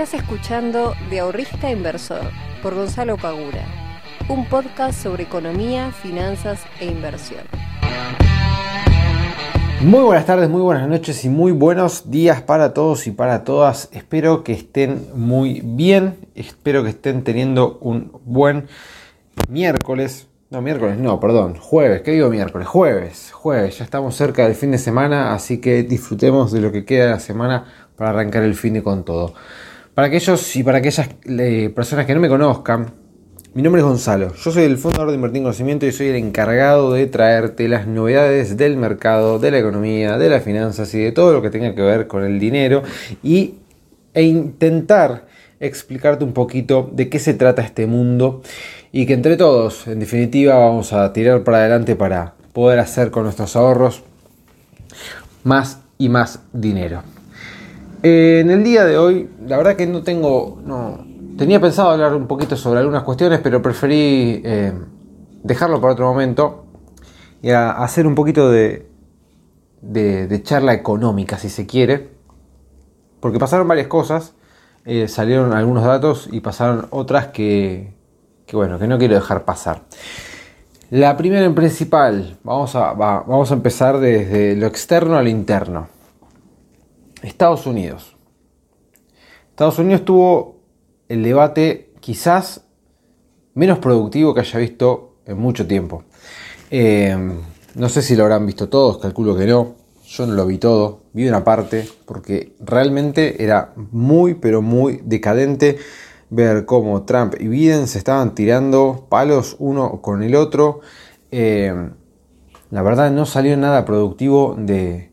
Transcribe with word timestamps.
Estás 0.00 0.22
escuchando 0.22 0.94
De 1.10 1.20
Ahorrista 1.20 1.70
Inversor 1.70 2.22
por 2.62 2.74
Gonzalo 2.74 3.18
Pagura, 3.18 3.66
un 4.30 4.48
podcast 4.48 4.98
sobre 4.98 5.24
economía, 5.24 5.92
finanzas 5.92 6.62
e 6.80 6.86
inversión. 6.86 7.42
Muy 9.82 10.00
buenas 10.00 10.24
tardes, 10.24 10.48
muy 10.48 10.62
buenas 10.62 10.88
noches 10.88 11.22
y 11.26 11.28
muy 11.28 11.52
buenos 11.52 12.10
días 12.10 12.40
para 12.40 12.72
todos 12.72 13.06
y 13.06 13.10
para 13.10 13.44
todas. 13.44 13.90
Espero 13.92 14.42
que 14.42 14.54
estén 14.54 15.06
muy 15.14 15.60
bien, 15.62 16.16
espero 16.34 16.82
que 16.82 16.88
estén 16.88 17.22
teniendo 17.22 17.76
un 17.82 18.10
buen 18.24 18.68
miércoles. 19.50 20.28
No, 20.48 20.62
miércoles, 20.62 20.96
no, 20.96 21.20
perdón, 21.20 21.56
jueves, 21.56 22.00
¿qué 22.00 22.12
digo 22.12 22.30
miércoles? 22.30 22.66
Jueves, 22.66 23.32
jueves, 23.32 23.76
ya 23.76 23.84
estamos 23.84 24.16
cerca 24.16 24.46
del 24.46 24.54
fin 24.54 24.70
de 24.70 24.78
semana, 24.78 25.34
así 25.34 25.60
que 25.60 25.82
disfrutemos 25.82 26.52
de 26.52 26.62
lo 26.62 26.72
que 26.72 26.86
queda 26.86 27.04
de 27.04 27.10
la 27.10 27.20
semana 27.20 27.66
para 27.96 28.10
arrancar 28.12 28.44
el 28.44 28.54
fin 28.54 28.72
de 28.72 28.82
con 28.82 29.04
todo. 29.04 29.34
Para 29.94 30.06
aquellos 30.06 30.56
y 30.56 30.62
para 30.62 30.78
aquellas 30.78 31.08
eh, 31.24 31.70
personas 31.74 32.06
que 32.06 32.14
no 32.14 32.20
me 32.20 32.28
conozcan, 32.28 32.92
mi 33.54 33.62
nombre 33.62 33.80
es 33.80 33.86
Gonzalo, 33.86 34.32
yo 34.32 34.52
soy 34.52 34.62
el 34.62 34.78
fundador 34.78 35.08
de 35.08 35.16
Invertir 35.16 35.38
en 35.38 35.42
Conocimiento 35.42 35.84
y 35.84 35.90
soy 35.90 36.06
el 36.06 36.14
encargado 36.14 36.92
de 36.92 37.08
traerte 37.08 37.68
las 37.68 37.88
novedades 37.88 38.56
del 38.56 38.76
mercado, 38.76 39.40
de 39.40 39.50
la 39.50 39.58
economía, 39.58 40.16
de 40.18 40.28
las 40.28 40.44
finanzas 40.44 40.94
y 40.94 41.00
de 41.00 41.10
todo 41.10 41.32
lo 41.32 41.42
que 41.42 41.50
tenga 41.50 41.74
que 41.74 41.82
ver 41.82 42.06
con 42.06 42.22
el 42.22 42.38
dinero 42.38 42.84
y, 43.24 43.56
e 44.14 44.22
intentar 44.22 45.26
explicarte 45.58 46.22
un 46.22 46.32
poquito 46.32 46.88
de 46.92 47.08
qué 47.08 47.18
se 47.18 47.34
trata 47.34 47.62
este 47.62 47.86
mundo 47.86 48.42
y 48.92 49.06
que 49.06 49.14
entre 49.14 49.36
todos, 49.36 49.88
en 49.88 49.98
definitiva, 49.98 50.54
vamos 50.54 50.92
a 50.92 51.12
tirar 51.12 51.42
para 51.42 51.58
adelante 51.58 51.96
para 51.96 52.34
poder 52.52 52.78
hacer 52.78 53.10
con 53.10 53.24
nuestros 53.24 53.56
ahorros 53.56 54.04
más 55.42 55.80
y 55.98 56.08
más 56.08 56.40
dinero. 56.52 57.02
Eh, 58.02 58.40
en 58.40 58.50
el 58.50 58.64
día 58.64 58.84
de 58.84 58.96
hoy, 58.96 59.28
la 59.46 59.58
verdad 59.58 59.76
que 59.76 59.86
no 59.86 60.02
tengo, 60.02 60.58
no, 60.64 61.04
tenía 61.36 61.60
pensado 61.60 61.90
hablar 61.90 62.14
un 62.14 62.26
poquito 62.26 62.56
sobre 62.56 62.80
algunas 62.80 63.02
cuestiones, 63.02 63.40
pero 63.40 63.60
preferí 63.60 64.40
eh, 64.42 64.72
dejarlo 65.42 65.80
para 65.80 65.92
otro 65.92 66.06
momento 66.06 66.64
y 67.42 67.50
hacer 67.50 68.06
un 68.06 68.14
poquito 68.14 68.50
de, 68.50 68.88
de, 69.82 70.42
charla 70.42 70.72
económica, 70.72 71.38
si 71.38 71.50
se 71.50 71.66
quiere, 71.66 72.08
porque 73.20 73.38
pasaron 73.38 73.68
varias 73.68 73.86
cosas, 73.86 74.34
eh, 74.86 75.06
salieron 75.06 75.52
algunos 75.52 75.84
datos 75.84 76.28
y 76.32 76.40
pasaron 76.40 76.86
otras 76.90 77.28
que, 77.28 77.94
que, 78.46 78.56
bueno, 78.56 78.78
que 78.78 78.86
no 78.86 78.98
quiero 78.98 79.14
dejar 79.14 79.44
pasar. 79.44 79.82
La 80.90 81.16
primera 81.18 81.44
en 81.44 81.54
principal, 81.54 82.38
vamos 82.44 82.74
a, 82.74 82.92
vamos 82.94 83.50
a 83.50 83.54
empezar 83.54 84.00
desde 84.00 84.56
lo 84.56 84.66
externo 84.66 85.16
al 85.16 85.28
interno. 85.28 85.99
Estados 87.22 87.66
Unidos. 87.66 88.16
Estados 89.50 89.78
Unidos 89.78 90.04
tuvo 90.04 90.60
el 91.08 91.22
debate 91.22 91.92
quizás 92.00 92.64
menos 93.54 93.78
productivo 93.78 94.32
que 94.32 94.40
haya 94.40 94.58
visto 94.58 95.16
en 95.26 95.38
mucho 95.38 95.66
tiempo. 95.66 96.04
Eh, 96.70 97.16
no 97.74 97.88
sé 97.88 98.02
si 98.02 98.16
lo 98.16 98.24
habrán 98.24 98.46
visto 98.46 98.68
todos, 98.68 98.98
calculo 98.98 99.36
que 99.36 99.46
no. 99.46 99.74
Yo 100.06 100.26
no 100.26 100.34
lo 100.34 100.46
vi 100.46 100.58
todo, 100.58 101.02
vi 101.12 101.28
una 101.28 101.44
parte 101.44 101.86
porque 102.04 102.54
realmente 102.58 103.44
era 103.44 103.72
muy 103.76 104.34
pero 104.34 104.60
muy 104.60 105.00
decadente 105.04 105.78
ver 106.30 106.64
cómo 106.64 107.02
Trump 107.02 107.34
y 107.38 107.46
Biden 107.46 107.86
se 107.86 107.98
estaban 107.98 108.34
tirando 108.34 109.06
palos 109.08 109.56
uno 109.58 110.00
con 110.00 110.22
el 110.22 110.34
otro. 110.34 110.80
Eh, 111.30 111.90
la 112.70 112.82
verdad 112.82 113.10
no 113.10 113.26
salió 113.26 113.56
nada 113.56 113.84
productivo 113.84 114.56
de, 114.58 115.09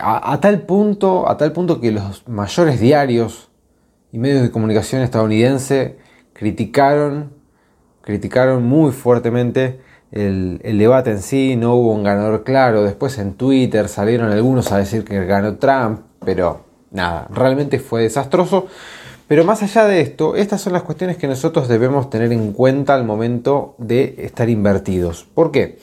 a, 0.00 0.38
tal 0.40 0.62
punto, 0.62 1.28
a 1.28 1.36
tal 1.36 1.52
punto 1.52 1.80
que 1.80 1.90
los 1.90 2.26
mayores 2.28 2.80
diarios 2.80 3.48
y 4.12 4.18
medios 4.18 4.42
de 4.42 4.50
comunicación 4.50 5.02
estadounidense 5.02 5.96
criticaron, 6.32 7.32
criticaron 8.02 8.64
muy 8.64 8.92
fuertemente 8.92 9.80
el, 10.14 10.78
debate 10.78 11.10
en 11.10 11.22
sí, 11.22 11.56
no 11.56 11.74
hubo 11.74 11.92
un 11.92 12.04
ganador 12.04 12.44
claro, 12.44 12.84
después 12.84 13.18
en 13.18 13.34
Twitter 13.34 13.88
salieron 13.88 14.30
algunos 14.30 14.70
a 14.70 14.78
decir 14.78 15.04
que 15.04 15.24
ganó 15.24 15.56
Trump, 15.56 16.02
pero 16.24 16.64
nada, 16.92 17.26
realmente 17.32 17.80
fue 17.80 18.02
desastroso. 18.02 18.68
Pero 19.26 19.44
más 19.44 19.62
allá 19.62 19.86
de 19.86 20.00
esto, 20.00 20.36
estas 20.36 20.60
son 20.60 20.74
las 20.74 20.82
cuestiones 20.82 21.16
que 21.16 21.26
nosotros 21.26 21.66
debemos 21.66 22.10
tener 22.10 22.30
en 22.32 22.52
cuenta 22.52 22.94
al 22.94 23.04
momento 23.04 23.74
de 23.78 24.14
estar 24.18 24.48
invertidos. 24.48 25.26
¿Por 25.34 25.50
qué? 25.50 25.78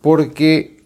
Porque 0.00 0.78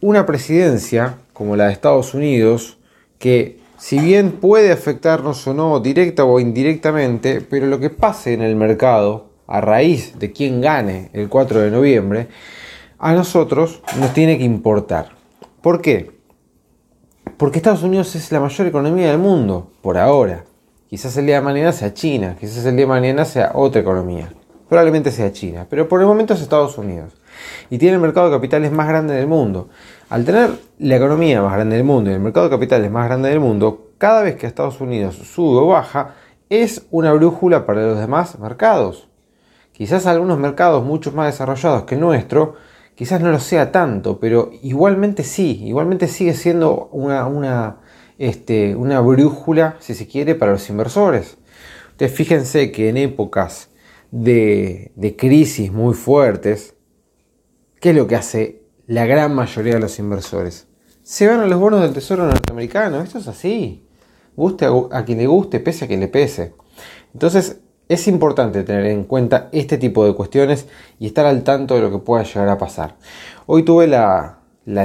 una 0.00 0.26
presidencia 0.26 1.18
como 1.38 1.54
la 1.54 1.66
de 1.66 1.72
Estados 1.72 2.14
Unidos, 2.14 2.78
que 3.18 3.60
si 3.78 4.00
bien 4.00 4.32
puede 4.32 4.72
afectarnos 4.72 5.46
o 5.46 5.54
no 5.54 5.78
directa 5.78 6.24
o 6.24 6.40
indirectamente, 6.40 7.40
pero 7.40 7.66
lo 7.66 7.78
que 7.78 7.90
pase 7.90 8.34
en 8.34 8.42
el 8.42 8.56
mercado 8.56 9.30
a 9.46 9.60
raíz 9.60 10.18
de 10.18 10.32
quién 10.32 10.60
gane 10.60 11.10
el 11.12 11.28
4 11.28 11.60
de 11.60 11.70
noviembre, 11.70 12.26
a 12.98 13.12
nosotros 13.12 13.82
nos 14.00 14.12
tiene 14.12 14.36
que 14.36 14.42
importar. 14.42 15.10
¿Por 15.62 15.80
qué? 15.80 16.10
Porque 17.36 17.58
Estados 17.58 17.84
Unidos 17.84 18.16
es 18.16 18.32
la 18.32 18.40
mayor 18.40 18.66
economía 18.66 19.10
del 19.10 19.18
mundo, 19.18 19.70
por 19.80 19.96
ahora. 19.96 20.44
Quizás 20.90 21.16
el 21.16 21.26
día 21.26 21.36
de 21.36 21.42
mañana 21.42 21.70
sea 21.70 21.94
China, 21.94 22.36
quizás 22.38 22.64
el 22.64 22.74
día 22.74 22.84
de 22.84 22.90
mañana 22.90 23.24
sea 23.24 23.52
otra 23.54 23.80
economía. 23.80 24.28
Probablemente 24.68 25.12
sea 25.12 25.32
China, 25.32 25.68
pero 25.70 25.88
por 25.88 26.00
el 26.00 26.06
momento 26.08 26.34
es 26.34 26.40
Estados 26.40 26.76
Unidos. 26.78 27.17
Y 27.70 27.78
tiene 27.78 27.96
el 27.96 28.00
mercado 28.00 28.30
de 28.30 28.36
capitales 28.36 28.72
más 28.72 28.88
grande 28.88 29.14
del 29.14 29.26
mundo. 29.26 29.68
Al 30.08 30.24
tener 30.24 30.50
la 30.78 30.96
economía 30.96 31.42
más 31.42 31.54
grande 31.54 31.76
del 31.76 31.84
mundo 31.84 32.10
y 32.10 32.14
el 32.14 32.20
mercado 32.20 32.48
de 32.48 32.56
capitales 32.56 32.90
más 32.90 33.06
grande 33.06 33.28
del 33.28 33.40
mundo, 33.40 33.92
cada 33.98 34.22
vez 34.22 34.36
que 34.36 34.46
Estados 34.46 34.80
Unidos 34.80 35.16
sube 35.16 35.58
o 35.58 35.66
baja, 35.68 36.14
es 36.50 36.86
una 36.90 37.12
brújula 37.12 37.66
para 37.66 37.82
los 37.82 37.98
demás 37.98 38.38
mercados. 38.38 39.08
Quizás 39.72 40.06
algunos 40.06 40.38
mercados 40.38 40.84
mucho 40.84 41.12
más 41.12 41.32
desarrollados 41.32 41.84
que 41.84 41.94
el 41.94 42.00
nuestro, 42.00 42.54
quizás 42.94 43.20
no 43.20 43.30
lo 43.30 43.38
sea 43.38 43.70
tanto, 43.70 44.18
pero 44.18 44.50
igualmente 44.62 45.22
sí, 45.22 45.62
igualmente 45.64 46.08
sigue 46.08 46.34
siendo 46.34 46.88
una, 46.90 47.26
una, 47.26 47.76
este, 48.18 48.74
una 48.74 49.00
brújula, 49.00 49.76
si 49.78 49.94
se 49.94 50.08
quiere, 50.08 50.34
para 50.34 50.52
los 50.52 50.68
inversores. 50.68 51.38
Ustedes 51.90 52.12
fíjense 52.12 52.72
que 52.72 52.88
en 52.88 52.96
épocas 52.96 53.70
de, 54.10 54.90
de 54.96 55.16
crisis 55.16 55.70
muy 55.70 55.94
fuertes, 55.94 56.74
¿qué 57.80 57.90
es 57.90 57.96
lo 57.96 58.06
que 58.06 58.16
hace 58.16 58.68
la 58.88 59.04
gran 59.04 59.34
mayoría 59.34 59.74
de 59.74 59.80
los 59.80 59.98
inversores. 59.98 60.66
Se 61.02 61.26
van 61.26 61.40
a 61.40 61.46
los 61.46 61.60
bonos 61.60 61.82
del 61.82 61.92
Tesoro 61.92 62.24
norteamericano, 62.24 63.02
esto 63.02 63.18
es 63.18 63.28
así. 63.28 63.86
Guste 64.34 64.66
a, 64.90 65.04
quien 65.04 65.18
le 65.18 65.26
guste, 65.26 65.60
pese 65.60 65.84
a 65.84 65.88
quien 65.88 66.00
le 66.00 66.08
pese. 66.08 66.54
Entonces 67.12 67.60
es 67.86 68.08
importante 68.08 68.62
tener 68.62 68.86
en 68.86 69.04
cuenta 69.04 69.50
este 69.52 69.76
tipo 69.76 70.06
de 70.06 70.14
cuestiones 70.14 70.68
y 70.98 71.06
estar 71.06 71.26
al 71.26 71.44
tanto 71.44 71.74
de 71.74 71.82
lo 71.82 71.90
que 71.90 71.98
pueda 71.98 72.22
llegar 72.22 72.48
a 72.48 72.56
pasar. 72.56 72.96
Hoy 73.44 73.62
tuve 73.62 73.86
la, 73.86 74.38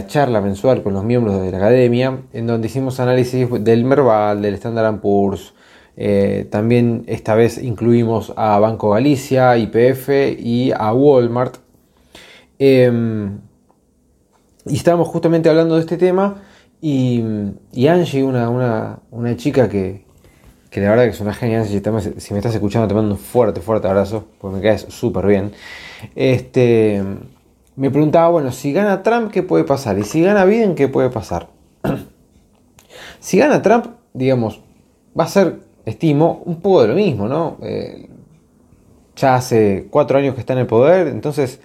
charla 0.07 0.41
mensual 0.41 0.83
con 0.83 0.93
los 0.93 1.05
miembros 1.05 1.41
de 1.41 1.51
la 1.51 1.57
academia, 1.57 2.23
en 2.33 2.47
donde 2.47 2.67
hicimos 2.67 2.99
análisis 2.99 3.47
del 3.63 3.85
Merval, 3.85 4.41
del 4.41 4.55
Standard 4.55 4.99
Poor's. 4.99 5.53
Eh, 5.95 6.47
también 6.49 7.05
esta 7.07 7.35
vez 7.35 7.57
incluimos 7.57 8.33
a 8.35 8.59
Banco 8.59 8.89
Galicia, 8.89 9.55
IPF 9.57 10.09
y 10.39 10.73
a 10.73 10.93
Walmart. 10.93 11.62
Em, 12.59 13.39
y 14.65 14.75
estábamos 14.75 15.07
justamente 15.07 15.49
hablando 15.49 15.75
de 15.75 15.81
este 15.81 15.97
tema 15.97 16.41
y, 16.85 17.23
Angie, 17.87 18.23
una, 18.23 18.49
una, 18.49 19.35
chica 19.37 19.69
que, 19.69 20.05
que 20.69 20.81
la 20.81 20.89
verdad 20.89 21.05
que 21.05 21.11
es 21.11 21.21
una 21.21 21.33
genia, 21.33 21.63
si, 21.63 21.81
me 22.33 22.37
estás 22.39 22.53
escuchando 22.53 22.87
te 22.87 22.93
mando 22.93 23.15
un 23.15 23.19
fuerte, 23.19 23.61
fuerte 23.61 23.87
abrazo, 23.87 24.25
porque 24.39 24.57
me 24.57 24.61
caes 24.61 24.85
súper 24.89 25.25
bien. 25.25 25.53
Este, 26.15 27.01
me 27.75 27.89
preguntaba, 27.89 28.29
bueno, 28.29 28.51
si 28.51 28.73
gana 28.73 29.01
Trump, 29.01 29.31
¿qué 29.31 29.43
puede 29.43 29.63
pasar? 29.63 29.97
Y 29.97 30.03
si 30.03 30.21
gana 30.21 30.43
Biden, 30.45 30.75
¿qué 30.75 30.87
puede 30.87 31.09
pasar? 31.09 31.47
si 33.19 33.37
gana 33.37 33.61
Trump, 33.61 33.87
digamos, 34.13 34.61
va 35.17 35.23
a 35.23 35.27
ser, 35.29 35.61
estimo, 35.85 36.41
un 36.45 36.59
poco 36.61 36.81
de 36.81 36.87
lo 36.89 36.95
mismo, 36.95 37.27
¿no? 37.27 37.57
Eh, 37.61 38.09
ya 39.15 39.35
hace 39.35 39.87
cuatro 39.89 40.17
años 40.17 40.33
que 40.35 40.41
está 40.41 40.53
en 40.53 40.59
el 40.59 40.67
poder, 40.67 41.07
entonces 41.07 41.61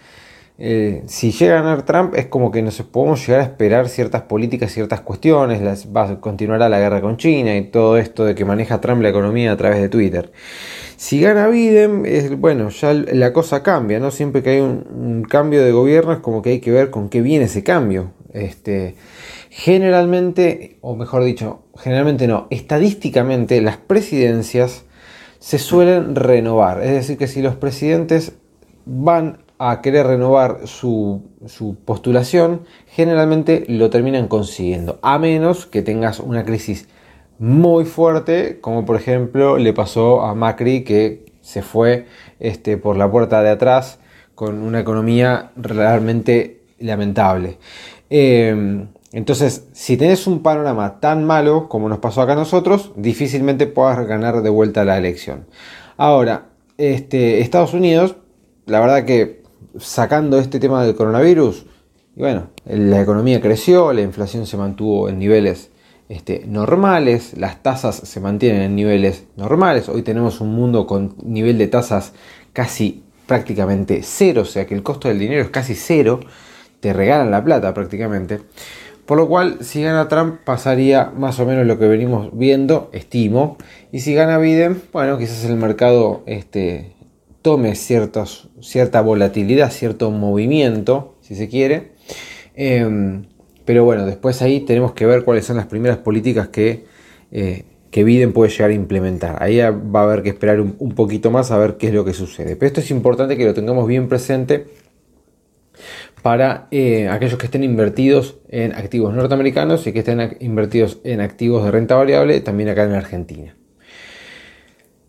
eh, 0.60 1.05
si 1.06 1.31
llega 1.31 1.60
a 1.60 1.62
ganar 1.62 1.84
Trump 1.84 2.14
es 2.16 2.26
como 2.26 2.50
que 2.50 2.62
nos 2.62 2.82
podemos 2.82 3.25
llegar 3.25 3.43
a 3.43 3.44
esperar 3.44 3.88
ciertas 3.88 4.22
políticas, 4.22 4.72
ciertas 4.72 5.00
cuestiones, 5.02 5.62
las, 5.62 5.87
va, 5.94 6.20
continuará 6.20 6.69
la 6.69 6.81
guerra 6.81 7.00
con 7.00 7.16
China 7.16 7.56
y 7.56 7.62
todo 7.62 7.96
esto 7.96 8.25
de 8.25 8.34
que 8.34 8.44
maneja 8.44 8.81
Trump 8.81 9.00
la 9.00 9.10
economía 9.10 9.52
a 9.52 9.56
través 9.56 9.81
de 9.81 9.88
Twitter. 9.88 10.32
Si 10.96 11.20
gana 11.20 11.46
Biden, 11.46 12.05
es, 12.05 12.37
bueno, 12.37 12.70
ya 12.70 12.93
la 12.93 13.32
cosa 13.32 13.62
cambia, 13.62 14.00
¿no? 14.00 14.10
Siempre 14.10 14.43
que 14.43 14.50
hay 14.50 14.60
un, 14.60 15.25
cambio 15.31 15.62
de 15.62 15.70
gobierno 15.70 16.12
es 16.12 16.19
como 16.19 16.43
que 16.43 16.50
hay 16.50 16.60
que 16.60 16.72
ver 16.72 16.90
con 16.90 17.08
qué 17.08 17.22
viene 17.22 17.44
ese 17.44 17.62
cambio. 17.62 18.10
Este, 18.32 18.96
generalmente, 19.50 20.78
o 20.81 20.96
mejor 20.96 21.22
dicho, 21.22 21.62
generalmente 21.76 22.26
no, 22.26 22.49
estadísticamente 22.50 23.60
las 23.60 23.76
presidencias 23.76 24.84
se 25.38 25.58
suelen 25.58 26.16
renovar. 26.16 26.82
Es 26.82 26.90
decir, 26.90 27.16
que 27.16 27.28
si 27.28 27.43
los 27.43 27.55
presidentes 27.55 28.32
van 28.84 29.38
a 29.58 29.81
querer 29.82 30.06
renovar 30.06 30.66
su, 30.66 31.22
postulación, 31.84 32.62
generalmente 32.87 33.64
lo 33.69 33.90
terminan 33.90 34.28
consiguiendo, 34.28 34.99
a 35.02 35.19
menos 35.19 35.66
que 35.66 35.82
tengas 35.82 36.20
una 36.20 36.44
crisis 36.44 36.88
muy 37.38 37.84
fuerte, 37.84 38.58
como 38.60 38.84
por 38.84 38.96
ejemplo 38.96 39.58
le 39.58 39.72
pasó 39.72 40.22
a 40.22 40.34
Macri 40.34 40.84
que 40.84 41.26
se 41.40 41.62
fue 41.62 42.06
este, 42.40 42.76
por 42.76 42.96
la 42.96 43.10
puerta 43.10 43.43
de 43.43 43.50
atrás 43.50 43.99
con 44.34 44.62
una 44.62 44.81
economía 44.81 45.50
realmente 45.56 46.60
lamentable. 46.78 47.58
Eh, 48.10 48.87
entonces, 49.12 49.66
si 49.72 49.96
tenés 49.96 50.26
un 50.26 50.43
panorama 50.43 51.00
tan 51.00 51.25
malo 51.25 51.69
como 51.69 51.88
nos 51.88 51.99
pasó 51.99 52.20
acá 52.20 52.32
a 52.32 52.37
nosotros, 52.37 52.93
difícilmente 52.96 53.66
puedas 53.66 54.06
ganar 54.06 54.43
de 54.43 54.50
vuelta 54.50 54.84
la 54.84 54.99
elección. 54.99 55.46
Ahora, 55.96 56.49
este, 56.76 57.40
Estados 57.40 57.72
Unidos, 57.72 58.16
la 58.66 58.81
verdad 58.81 59.05
que 59.05 59.38
sacando 59.79 60.38
este 60.38 60.61
tema 60.61 60.85
del 60.85 60.94
coronavirus, 60.94 61.67
bueno, 62.17 62.49
la 62.67 63.00
economía 63.00 63.41
creció, 63.41 63.93
la 63.93 64.00
inflación 64.00 64.47
se 64.47 64.56
mantuvo 64.56 65.09
en 65.09 65.19
niveles 65.19 65.70
este, 66.09 66.44
normales, 66.47 67.35
las 67.37 67.62
tasas 67.62 67.97
se 67.97 68.20
mantienen 68.20 68.62
en 68.62 68.75
niveles 68.75 69.25
normales. 69.37 69.88
Hoy 69.88 70.03
tenemos 70.03 70.41
un 70.41 70.53
mundo 70.55 70.87
con 70.87 71.15
nivel 71.23 71.59
de 71.59 71.69
tasas 71.69 72.12
casi 72.53 73.05
prácticamente 73.26 74.00
cero, 74.03 74.43
o 74.43 74.47
sea 74.47 74.67
que 74.67 74.75
el 74.75 74.82
costo 74.82 75.09
del 75.09 75.19
dinero 75.19 75.43
es 75.43 75.50
casi 75.50 75.75
cero, 75.75 76.20
te 76.81 76.93
regalan 76.93 77.31
la 77.31 77.44
plata 77.44 77.75
prácticamente. 77.75 78.41
Por 79.06 79.17
lo 79.17 79.29
cual, 79.29 79.59
si 79.61 79.82
gana 79.82 80.09
Trump, 80.09 80.41
pasaría 80.44 81.12
más 81.17 81.38
o 81.41 81.47
menos 81.47 81.67
lo 81.67 81.79
que 81.79 81.87
venimos 81.87 82.29
viendo, 82.37 82.91
estimo. 82.93 83.56
Y 83.91 84.00
si 84.00 84.12
gana 84.12 84.37
Biden, 84.37 84.82
bueno, 84.93 85.17
quizás 85.17 85.44
el 85.47 85.56
mercado 85.56 86.23
este, 86.26 86.93
tome 87.43 87.75
cierta 87.75 89.00
volatilidad, 89.00 89.70
cierto 89.70 90.11
movimiento, 90.11 91.17
si 91.20 91.35
se 91.35 91.49
quiere. 91.49 91.93
Em, 92.55 93.25
pero 93.64 93.85
bueno, 93.85 94.06
después 94.06 94.43
ahí 94.43 94.61
tenemos 94.61 94.93
que 94.93 95.06
ver 95.06 95.25
cuáles 95.25 95.44
son 95.44 95.56
las 95.56 95.67
primeras 95.67 95.99
políticas 95.99 96.49
que, 96.49 96.85
eh, 97.31 97.64
que 97.90 98.05
Biden 98.05 98.32
puede 98.32 98.50
llegar 98.50 98.70
a 98.70 98.75
implementar. 98.75 99.43
Ahí 99.43 99.58
va 99.58 100.00
a 100.00 100.02
haber 100.05 100.23
que 100.23 100.31
esperar 100.31 100.61
un, 100.61 100.75
un 100.79 100.93
poquito 100.94 101.31
más 101.31 101.50
a 101.50 101.58
ver 101.58 101.76
qué 101.76 101.88
es 101.88 101.94
lo 101.94 102.05
que 102.05 102.14
sucede. 102.14 102.56
Pero 102.56 102.67
esto 102.67 102.81
es 102.81 102.90
importante 102.90 103.37
que 103.37 103.44
lo 103.44 103.55
tengamos 103.55 103.87
bien 103.87 104.08
presente 104.08 104.67
para 106.23 106.67
eh, 106.70 107.08
aquellos 107.08 107.38
que 107.38 107.46
estén 107.46 107.64
invertidos 107.64 108.38
en 108.49 108.75
activos 108.75 109.14
norteamericanos 109.14 109.87
y 109.87 109.93
que 109.93 110.00
estén 110.00 110.37
invertidos 110.41 110.99
en 111.05 111.20
activos 111.20 111.64
de 111.64 111.70
renta 111.70 111.94
variable 111.94 112.41
también 112.41 112.69
acá 112.69 112.84
en 112.84 112.93
Argentina. 112.93 113.56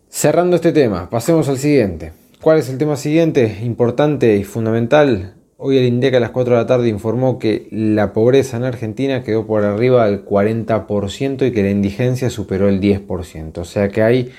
Cerrando 0.08 0.56
este 0.56 0.72
tema, 0.72 1.08
pasemos 1.08 1.48
al 1.48 1.58
siguiente. 1.58 2.19
¿Cuál 2.42 2.56
es 2.58 2.70
el 2.70 2.78
tema 2.78 2.96
siguiente? 2.96 3.58
Importante 3.62 4.34
y 4.36 4.44
fundamental. 4.44 5.34
Hoy 5.58 5.76
el 5.76 5.84
INDEC 5.84 6.14
a 6.14 6.20
las 6.20 6.30
4 6.30 6.54
de 6.54 6.60
la 6.62 6.66
tarde 6.66 6.88
informó 6.88 7.38
que 7.38 7.68
la 7.70 8.14
pobreza 8.14 8.56
en 8.56 8.64
Argentina 8.64 9.22
quedó 9.22 9.46
por 9.46 9.62
arriba 9.62 10.06
del 10.06 10.24
40% 10.24 11.46
y 11.46 11.52
que 11.52 11.62
la 11.62 11.68
indigencia 11.68 12.30
superó 12.30 12.70
el 12.70 12.80
10%. 12.80 13.58
O 13.58 13.64
sea 13.66 13.90
que 13.90 14.00
hay 14.00 14.32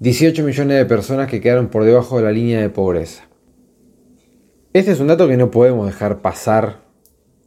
18 0.00 0.42
millones 0.42 0.76
de 0.76 0.84
personas 0.84 1.28
que 1.28 1.40
quedaron 1.40 1.68
por 1.68 1.84
debajo 1.84 2.16
de 2.16 2.24
la 2.24 2.32
línea 2.32 2.60
de 2.60 2.68
pobreza. 2.68 3.28
Este 4.72 4.90
es 4.90 4.98
un 4.98 5.06
dato 5.06 5.28
que 5.28 5.36
no 5.36 5.52
podemos 5.52 5.86
dejar 5.86 6.20
pasar 6.20 6.80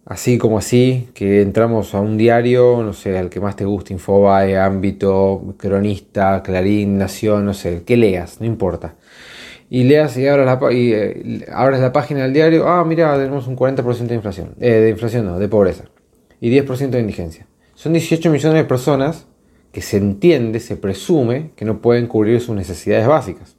así 0.05 0.37
como 0.37 0.59
así, 0.59 1.09
que 1.13 1.41
entramos 1.41 1.93
a 1.93 1.99
un 1.99 2.15
diario, 2.15 2.81
no 2.83 2.93
sé, 2.93 3.17
al 3.17 3.29
que 3.29 3.41
más 3.41 3.57
te 3.57 3.65
guste, 3.65 3.91
Infobae, 3.91 4.57
Ámbito, 4.57 5.55
Cronista, 5.57 6.41
Clarín, 6.41 6.97
Nación, 6.97 7.43
no 7.43 7.53
sé, 7.53 7.83
que 7.83 7.97
leas, 7.97 8.39
no 8.39 8.45
importa. 8.45 8.95
Y 9.69 9.83
leas 9.83 10.15
y 10.17 10.27
abras 10.27 10.45
la, 10.45 10.73
y, 10.73 10.93
eh, 10.93 11.45
la 11.47 11.91
página 11.91 12.23
del 12.23 12.33
diario, 12.33 12.67
ah, 12.67 12.85
mira, 12.85 13.15
tenemos 13.17 13.47
un 13.47 13.55
40% 13.55 14.07
de 14.07 14.15
inflación, 14.15 14.55
eh, 14.59 14.71
de 14.71 14.89
inflación 14.89 15.25
no, 15.25 15.39
de 15.39 15.47
pobreza, 15.47 15.85
y 16.39 16.51
10% 16.51 16.89
de 16.91 16.99
indigencia. 16.99 17.47
Son 17.73 17.93
18 17.93 18.29
millones 18.29 18.57
de 18.57 18.65
personas 18.65 19.27
que 19.71 19.81
se 19.81 19.97
entiende, 19.97 20.59
se 20.59 20.77
presume 20.77 21.51
que 21.55 21.65
no 21.65 21.81
pueden 21.81 22.07
cubrir 22.07 22.39
sus 22.39 22.55
necesidades 22.55 23.07
básicas. 23.07 23.57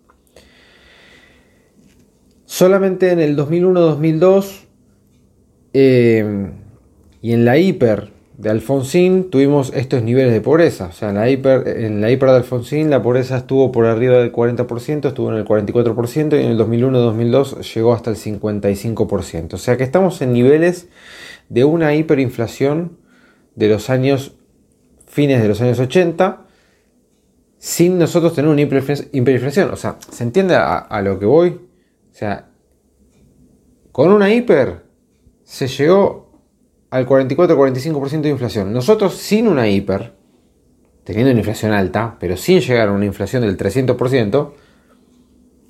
Solamente 2.47 3.11
en 3.11 3.21
el 3.21 3.37
2001-2002 3.37 4.67
eh, 5.75 6.51
y 7.21 7.33
en 7.33 7.45
la 7.45 7.59
hiper 7.59 8.16
de 8.39 8.51
Alfonsín 8.51 9.31
tuvimos 9.31 9.73
estos 9.75 10.03
niveles 10.03 10.33
de 10.33 10.41
pobreza. 10.41 10.89
O 10.89 10.93
sea, 10.93 11.09
en 11.09 11.15
la 11.17 11.31
hiper, 11.31 11.67
en 11.69 12.01
la 12.01 12.11
hiper 12.11 12.31
de 12.31 12.37
Alfonsín 12.37 12.91
la 12.91 13.03
pobreza 13.03 13.39
estuvo 13.39 13.73
por 13.73 13.87
arriba 13.87 14.19
del 14.19 14.33
40%, 14.33 15.09
estuvo 15.09 15.31
en 15.31 15.37
el 15.37 15.45
44% 15.45 16.39
y 16.39 16.45
en 16.45 16.51
el 16.51 16.59
2001-2002 16.59 17.75
llegó 17.75 17.95
hasta 17.95 18.11
el 18.11 18.17
55%. 18.17 19.55
O 19.55 19.59
sea 19.59 19.77
que 19.77 19.85
estamos 19.85 20.21
en 20.21 20.33
niveles 20.33 20.89
de 21.49 21.65
una 21.65 21.95
hiperinflación 21.95 22.99
de 23.55 23.69
los 23.69 23.89
años 23.89 24.33
fines 25.07 25.41
de 25.41 25.49
los 25.49 25.61
años 25.63 25.79
80 25.79 26.43
sin 27.59 27.99
nosotros 27.99 28.35
tener 28.35 28.51
una 28.51 28.61
hiperinflación. 28.61 29.71
O 29.71 29.77
sea, 29.77 29.97
¿se 30.11 30.25
entiende 30.25 30.55
a 30.57 31.01
lo 31.03 31.19
que 31.19 31.25
voy? 31.25 31.51
O 31.51 32.15
sea, 32.19 32.51
con 33.93 34.13
una 34.13 34.33
hiper 34.33 34.83
se 35.43 35.69
llegó 35.69 36.26
al 36.91 37.07
44-45% 37.07 38.21
de 38.23 38.29
inflación. 38.29 38.73
Nosotros 38.73 39.15
sin 39.15 39.49
una 39.49 39.69
hiper, 39.69 40.13
teniendo 41.05 41.31
una 41.31 41.41
inflación 41.41 41.73
alta, 41.73 42.17
pero 42.19 42.37
sin 42.37 42.61
llegar 42.61 42.89
a 42.89 42.93
una 42.93 43.07
inflación 43.07 43.43
del 43.43 43.57
300%, 43.57 44.53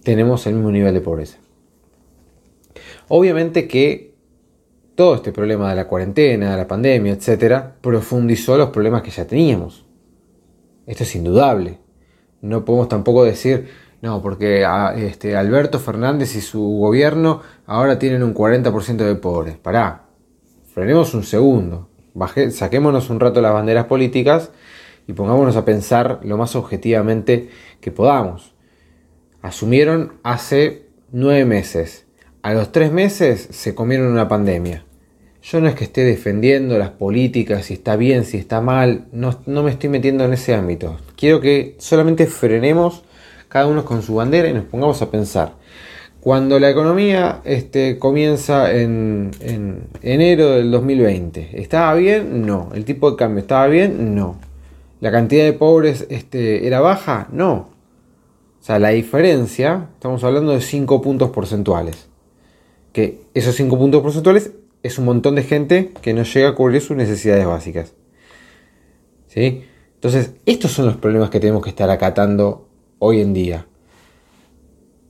tenemos 0.03 0.47
el 0.47 0.55
mismo 0.55 0.71
nivel 0.71 0.95
de 0.95 1.01
pobreza. 1.01 1.39
Obviamente 3.09 3.69
que 3.69 4.15
todo 4.95 5.17
este 5.17 5.33
problema 5.33 5.71
de 5.71 5.77
la 5.77 5.87
cuarentena, 5.87 6.53
de 6.53 6.57
la 6.57 6.67
pandemia, 6.67 7.13
etc., 7.13 7.63
profundizó 7.81 8.57
los 8.57 8.71
problemas 8.71 9.03
que 9.03 9.11
ya 9.11 9.27
teníamos. 9.27 9.85
Esto 10.87 11.03
es 11.03 11.15
indudable. 11.15 11.79
No 12.41 12.65
podemos 12.65 12.89
tampoco 12.89 13.25
decir, 13.25 13.69
no, 14.03 14.23
porque 14.23 14.65
ah, 14.65 14.95
este, 14.97 15.37
Alberto 15.37 15.79
Fernández 15.79 16.35
y 16.37 16.41
su 16.41 16.63
gobierno 16.63 17.43
ahora 17.67 17.99
tienen 17.99 18.23
un 18.23 18.35
40% 18.35 18.97
de 18.97 19.15
pobres. 19.17 19.57
Pará, 19.57 20.06
frenemos 20.77 21.15
un 21.15 21.25
segundo, 21.25 21.89
saquémonos 22.51 23.09
un 23.09 23.19
rato 23.19 23.41
las 23.41 23.55
banderas 23.55 23.87
políticas 23.87 24.51
y 25.07 25.15
pongámonos 25.15 25.57
a 25.57 25.65
pensar 25.65 26.21
lo 26.23 26.37
más 26.37 26.55
objetivamente 26.55 27.49
que 27.81 27.91
podamos. 27.91 28.53
Asumieron 29.41 30.21
hace 30.23 30.91
nueve 31.11 31.47
meses. 31.47 32.05
A 32.43 32.53
los 32.53 32.73
tres 32.73 32.93
meses 32.93 33.49
se 33.53 33.75
comieron 33.75 34.09
una 34.09 34.29
pandemia. 34.29 34.85
Yo 35.43 35.63
no 35.63 35.69
es 35.69 35.75
que 35.75 35.85
esté 35.85 36.05
defendiendo 36.05 36.77
las 36.77 36.91
políticas, 36.91 37.65
si 37.65 37.73
está 37.73 37.97
bien, 37.97 38.27
si 38.27 38.37
está 38.37 38.61
mal, 38.61 39.07
no, 39.13 39.41
no 39.47 39.63
me 39.63 39.71
estoy 39.71 39.89
metiendo 39.89 40.27
en 40.27 40.35
ese 40.35 40.55
ámbito. 40.55 40.99
Quiero 41.17 41.41
que 41.41 41.77
solamente 41.79 42.27
frenemos 42.27 43.03
cada 43.49 43.67
uno 43.67 43.87
con 43.87 44.03
su 44.03 44.17
bandera 44.17 44.51
y 44.51 44.53
nos 44.53 44.65
pongamos 44.65 45.01
a 45.01 45.11
pensar. 45.11 45.55
Cuando 46.27 46.59
la 46.59 46.69
economía 46.69 47.41
este, 47.45 48.01
comienza 48.01 48.73
en, 48.75 49.31
enero 50.03 50.57
del 50.57 50.73
2020, 50.73 51.51
¿estaba 51.53 51.95
bien? 51.95 52.45
No. 52.45 52.71
¿El 52.75 52.85
tipo 52.85 53.13
de 53.13 53.17
cambio 53.17 53.43
estaba 53.43 53.69
bien? 53.69 54.17
No. 54.17 54.37
¿La 54.99 55.13
cantidad 55.13 55.45
de 55.45 55.53
pobres 55.53 56.05
este, 56.11 56.67
era 56.67 56.81
baja? 56.81 57.29
No. 57.31 57.53
O 57.53 57.69
sea, 58.59 58.81
la 58.81 58.89
diferencia, 58.89 59.87
estamos 59.95 60.25
hablando 60.25 60.51
de 60.51 60.63
5 60.63 61.01
puntos 61.01 61.31
porcentuales. 61.31 62.09
Que 62.93 63.21
esos 63.33 63.55
5 63.55 63.79
puntos 63.79 64.03
porcentuales 64.03 64.51
es 64.83 64.99
un 64.99 65.05
montón 65.05 65.37
de 65.37 65.45
gente 65.45 65.93
que 66.03 66.13
no 66.13 66.25
llega 66.25 66.49
a 66.49 66.55
cubrir 66.57 66.81
sus 66.81 66.97
necesidades 66.97 67.47
básicas. 67.47 67.95
¿Sí? 69.29 69.63
Entonces, 69.95 70.33
estos 70.45 70.73
son 70.73 70.87
los 70.87 70.97
problemas 70.97 71.31
que 71.31 71.39
tenemos 71.39 71.63
que 71.63 71.71
estar 71.71 71.89
acatando 71.89 72.67
hoy 72.99 73.21
en 73.21 73.33
día. 73.33 73.67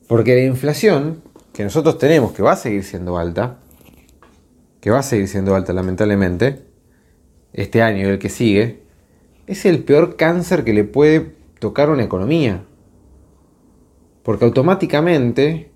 Porque 0.06 0.34
la 0.34 0.42
inflación 0.42 1.22
que 1.52 1.64
nosotros 1.64 1.98
tenemos, 1.98 2.32
que 2.32 2.42
va 2.42 2.52
a 2.52 2.56
seguir 2.56 2.84
siendo 2.84 3.18
alta, 3.18 3.58
que 4.80 4.90
va 4.90 5.00
a 5.00 5.02
seguir 5.02 5.26
siendo 5.26 5.54
alta 5.54 5.72
lamentablemente, 5.72 6.64
este 7.52 7.82
año 7.82 8.06
y 8.06 8.10
el 8.10 8.18
que 8.18 8.28
sigue, 8.28 8.82
es 9.46 9.64
el 9.64 9.82
peor 9.82 10.16
cáncer 10.16 10.64
que 10.64 10.72
le 10.72 10.84
puede 10.84 11.34
tocar 11.58 11.88
a 11.88 11.92
una 11.92 12.04
economía. 12.04 12.62
Porque 14.22 14.44
automáticamente 14.44 15.70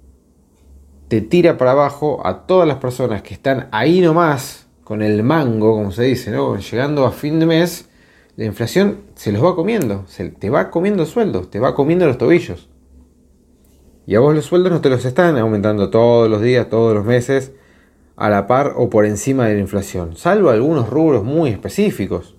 te 1.08 1.20
tira 1.20 1.58
para 1.58 1.72
abajo 1.72 2.24
a 2.24 2.46
todas 2.46 2.68
las 2.68 2.78
personas 2.78 3.22
que 3.22 3.34
están 3.34 3.68
ahí 3.72 4.00
nomás, 4.00 4.66
con 4.84 5.02
el 5.02 5.22
mango, 5.22 5.74
como 5.74 5.92
se 5.92 6.04
dice, 6.04 6.30
¿no? 6.30 6.56
llegando 6.56 7.06
a 7.06 7.12
fin 7.12 7.38
de 7.38 7.46
mes, 7.46 7.88
la 8.36 8.44
inflación 8.44 9.02
se 9.14 9.32
los 9.32 9.44
va 9.44 9.54
comiendo, 9.54 10.04
se 10.08 10.30
te 10.30 10.50
va 10.50 10.70
comiendo 10.70 11.06
sueldos, 11.06 11.50
te 11.50 11.60
va 11.60 11.74
comiendo 11.74 12.06
los 12.06 12.18
tobillos. 12.18 12.69
Y 14.06 14.14
a 14.14 14.20
vos 14.20 14.34
los 14.34 14.44
sueldos 14.44 14.72
no 14.72 14.80
te 14.80 14.90
los 14.90 15.04
están 15.04 15.36
aumentando 15.38 15.90
todos 15.90 16.28
los 16.28 16.40
días, 16.42 16.68
todos 16.68 16.94
los 16.94 17.04
meses, 17.04 17.52
a 18.20 18.28
la 18.28 18.46
par 18.46 18.74
o 18.76 18.90
por 18.90 19.06
encima 19.06 19.46
de 19.46 19.54
la 19.54 19.60
inflación, 19.60 20.14
salvo 20.14 20.50
algunos 20.50 20.90
rubros 20.90 21.24
muy 21.24 21.50
específicos. 21.50 22.36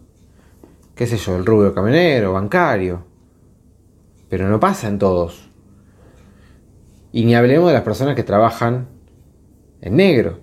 ¿Qué 0.93 1.07
sé 1.07 1.17
yo? 1.17 1.35
El 1.35 1.45
rubro 1.45 1.73
camionero, 1.73 2.33
bancario. 2.33 3.03
Pero 4.29 4.47
no 4.47 4.59
pasa 4.59 4.87
en 4.87 4.99
todos. 4.99 5.49
Y 7.11 7.25
ni 7.25 7.33
hablemos 7.33 7.67
de 7.69 7.73
las 7.73 7.81
personas 7.81 8.15
que 8.15 8.23
trabajan 8.23 8.89
en 9.81 9.95
negro. 9.95 10.39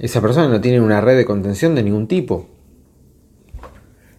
Esa 0.00 0.20
persona 0.20 0.48
no 0.48 0.60
tiene 0.60 0.80
una 0.80 1.00
red 1.00 1.16
de 1.16 1.24
contención 1.24 1.76
de 1.76 1.84
ningún 1.84 2.08
tipo. 2.08 2.48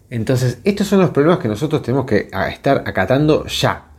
Entonces, 0.08 0.60
estos 0.64 0.86
son 0.86 1.00
los 1.00 1.10
problemas 1.10 1.40
que 1.40 1.48
nosotros 1.48 1.82
tenemos 1.82 2.06
que 2.06 2.30
estar 2.50 2.84
acatando 2.86 3.44
ya. 3.46 3.90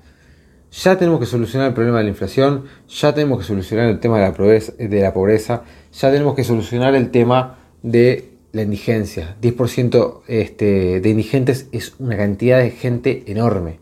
Ya 0.83 0.97
tenemos 0.97 1.21
que 1.21 1.25
solucionar 1.25 1.69
el 1.69 1.73
problema 1.73 1.99
de 1.99 2.03
la 2.03 2.09
inflación, 2.09 2.65
ya 2.89 3.13
tenemos 3.13 3.39
que 3.39 3.45
solucionar 3.45 3.87
el 3.87 3.99
tema 3.99 4.19
de 4.19 4.25
la 4.25 4.33
pobreza, 4.33 4.73
de 4.77 5.01
la 5.01 5.13
pobreza 5.13 5.63
ya 5.93 6.11
tenemos 6.11 6.35
que 6.35 6.43
solucionar 6.43 6.95
el 6.95 7.11
tema 7.11 7.57
de 7.81 8.31
la 8.51 8.63
indigencia. 8.63 9.37
10% 9.41 10.21
este, 10.27 10.99
de 10.99 11.09
indigentes 11.09 11.67
es 11.71 11.93
una 11.99 12.17
cantidad 12.17 12.59
de 12.59 12.71
gente 12.71 13.23
enorme. 13.27 13.79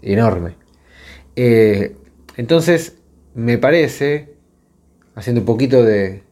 Enorme. 0.00 0.54
Eh, 1.36 1.96
entonces, 2.36 2.96
me 3.34 3.58
parece, 3.58 4.34
haciendo 5.14 5.40
un 5.42 5.46
poquito 5.46 5.84
de, 5.84 6.22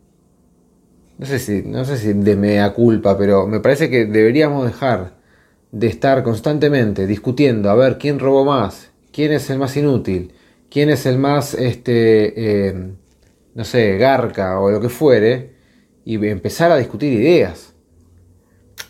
no 1.18 1.26
sé 1.26 1.38
si, 1.38 1.62
no 1.62 1.84
sé 1.84 1.98
si 1.98 2.14
de 2.14 2.36
mea 2.36 2.72
culpa, 2.72 3.18
pero 3.18 3.46
me 3.46 3.60
parece 3.60 3.90
que 3.90 4.06
deberíamos 4.06 4.64
dejar 4.64 5.18
de 5.72 5.86
estar 5.86 6.22
constantemente 6.22 7.06
discutiendo 7.06 7.70
a 7.70 7.74
ver 7.74 7.98
quién 7.98 8.18
robó 8.18 8.44
más, 8.44 8.89
quién 9.12 9.32
es 9.32 9.50
el 9.50 9.58
más 9.58 9.76
inútil, 9.76 10.32
quién 10.70 10.90
es 10.90 11.06
el 11.06 11.18
más, 11.18 11.54
este, 11.54 12.68
eh, 12.68 12.92
no 13.54 13.64
sé, 13.64 13.96
garca 13.98 14.60
o 14.60 14.70
lo 14.70 14.80
que 14.80 14.88
fuere, 14.88 15.54
y 16.04 16.14
empezar 16.26 16.70
a 16.72 16.76
discutir 16.76 17.12
ideas. 17.12 17.74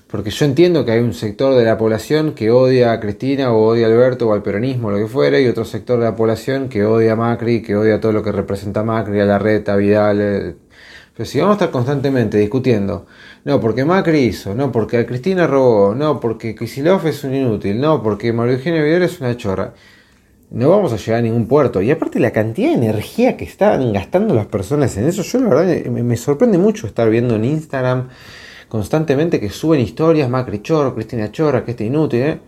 Porque 0.06 0.30
yo 0.30 0.44
entiendo 0.44 0.84
que 0.84 0.92
hay 0.92 1.00
un 1.00 1.14
sector 1.14 1.54
de 1.54 1.64
la 1.64 1.78
población 1.78 2.34
que 2.34 2.50
odia 2.50 2.92
a 2.92 3.00
Cristina 3.00 3.52
o 3.52 3.64
odia 3.64 3.86
a 3.86 3.90
Alberto 3.90 4.28
o 4.28 4.32
al 4.32 4.42
peronismo, 4.42 4.88
o 4.88 4.90
lo 4.90 4.98
que 4.98 5.06
fuere, 5.06 5.42
y 5.42 5.46
otro 5.46 5.64
sector 5.64 5.98
de 5.98 6.06
la 6.06 6.16
población 6.16 6.68
que 6.68 6.84
odia 6.84 7.12
a 7.12 7.16
Macri, 7.16 7.62
que 7.62 7.76
odia 7.76 8.00
todo 8.00 8.12
lo 8.12 8.22
que 8.22 8.32
representa 8.32 8.82
Macri, 8.82 9.20
a 9.20 9.24
la 9.24 9.38
red, 9.38 9.68
a 9.68 9.76
Vidal, 9.76 10.20
eh, 10.20 10.54
pero 11.20 11.28
si 11.28 11.38
vamos 11.38 11.52
a 11.52 11.56
estar 11.56 11.70
constantemente 11.70 12.38
discutiendo, 12.38 13.06
no, 13.44 13.60
porque 13.60 13.84
Macri 13.84 14.20
hizo, 14.20 14.54
no, 14.54 14.72
porque 14.72 15.04
Cristina 15.04 15.46
robó, 15.46 15.94
no, 15.94 16.18
porque 16.18 16.54
Kisilov 16.54 17.06
es 17.06 17.24
un 17.24 17.34
inútil, 17.34 17.78
no, 17.78 18.02
porque 18.02 18.32
Mario 18.32 18.54
Eugenio 18.54 18.82
Vidal 18.82 19.02
es 19.02 19.20
una 19.20 19.36
chorra, 19.36 19.74
no 20.50 20.68
vamos 20.68 20.92
a 20.92 20.96
llegar 20.96 21.20
a 21.20 21.22
ningún 21.22 21.46
puerto. 21.46 21.80
Y 21.80 21.90
aparte 21.90 22.18
la 22.18 22.32
cantidad 22.32 22.70
de 22.70 22.76
energía 22.76 23.36
que 23.36 23.44
están 23.44 23.92
gastando 23.92 24.34
las 24.34 24.46
personas 24.46 24.96
en 24.96 25.06
eso, 25.06 25.22
yo 25.22 25.38
la 25.40 25.48
verdad 25.48 25.90
me, 25.90 26.16
sorprende 26.16 26.58
mucho 26.58 26.86
estar 26.86 27.08
viendo 27.08 27.36
en 27.36 27.44
Instagram 27.44 28.08
constantemente 28.68 29.40
que 29.40 29.50
suben 29.50 29.80
historias, 29.80 30.28
Macri 30.28 30.62
chorro, 30.62 30.94
Cristina 30.94 31.30
chorra, 31.30 31.64
que 31.64 31.72
este 31.72 31.84
inútil, 31.84 32.20
¿eh? 32.22 32.40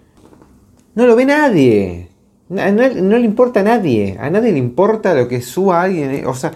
No 0.94 1.06
lo 1.06 1.16
ve 1.16 1.24
nadie. 1.24 2.08
No, 2.48 3.18
le 3.18 3.24
importa 3.24 3.60
a 3.60 3.62
nadie. 3.62 4.16
A 4.20 4.28
nadie 4.28 4.52
le 4.52 4.58
importa 4.58 5.14
lo 5.14 5.26
que 5.26 5.40
suba 5.40 5.82
alguien. 5.82 6.10
¿eh? 6.10 6.26
O 6.26 6.34
sea, 6.34 6.52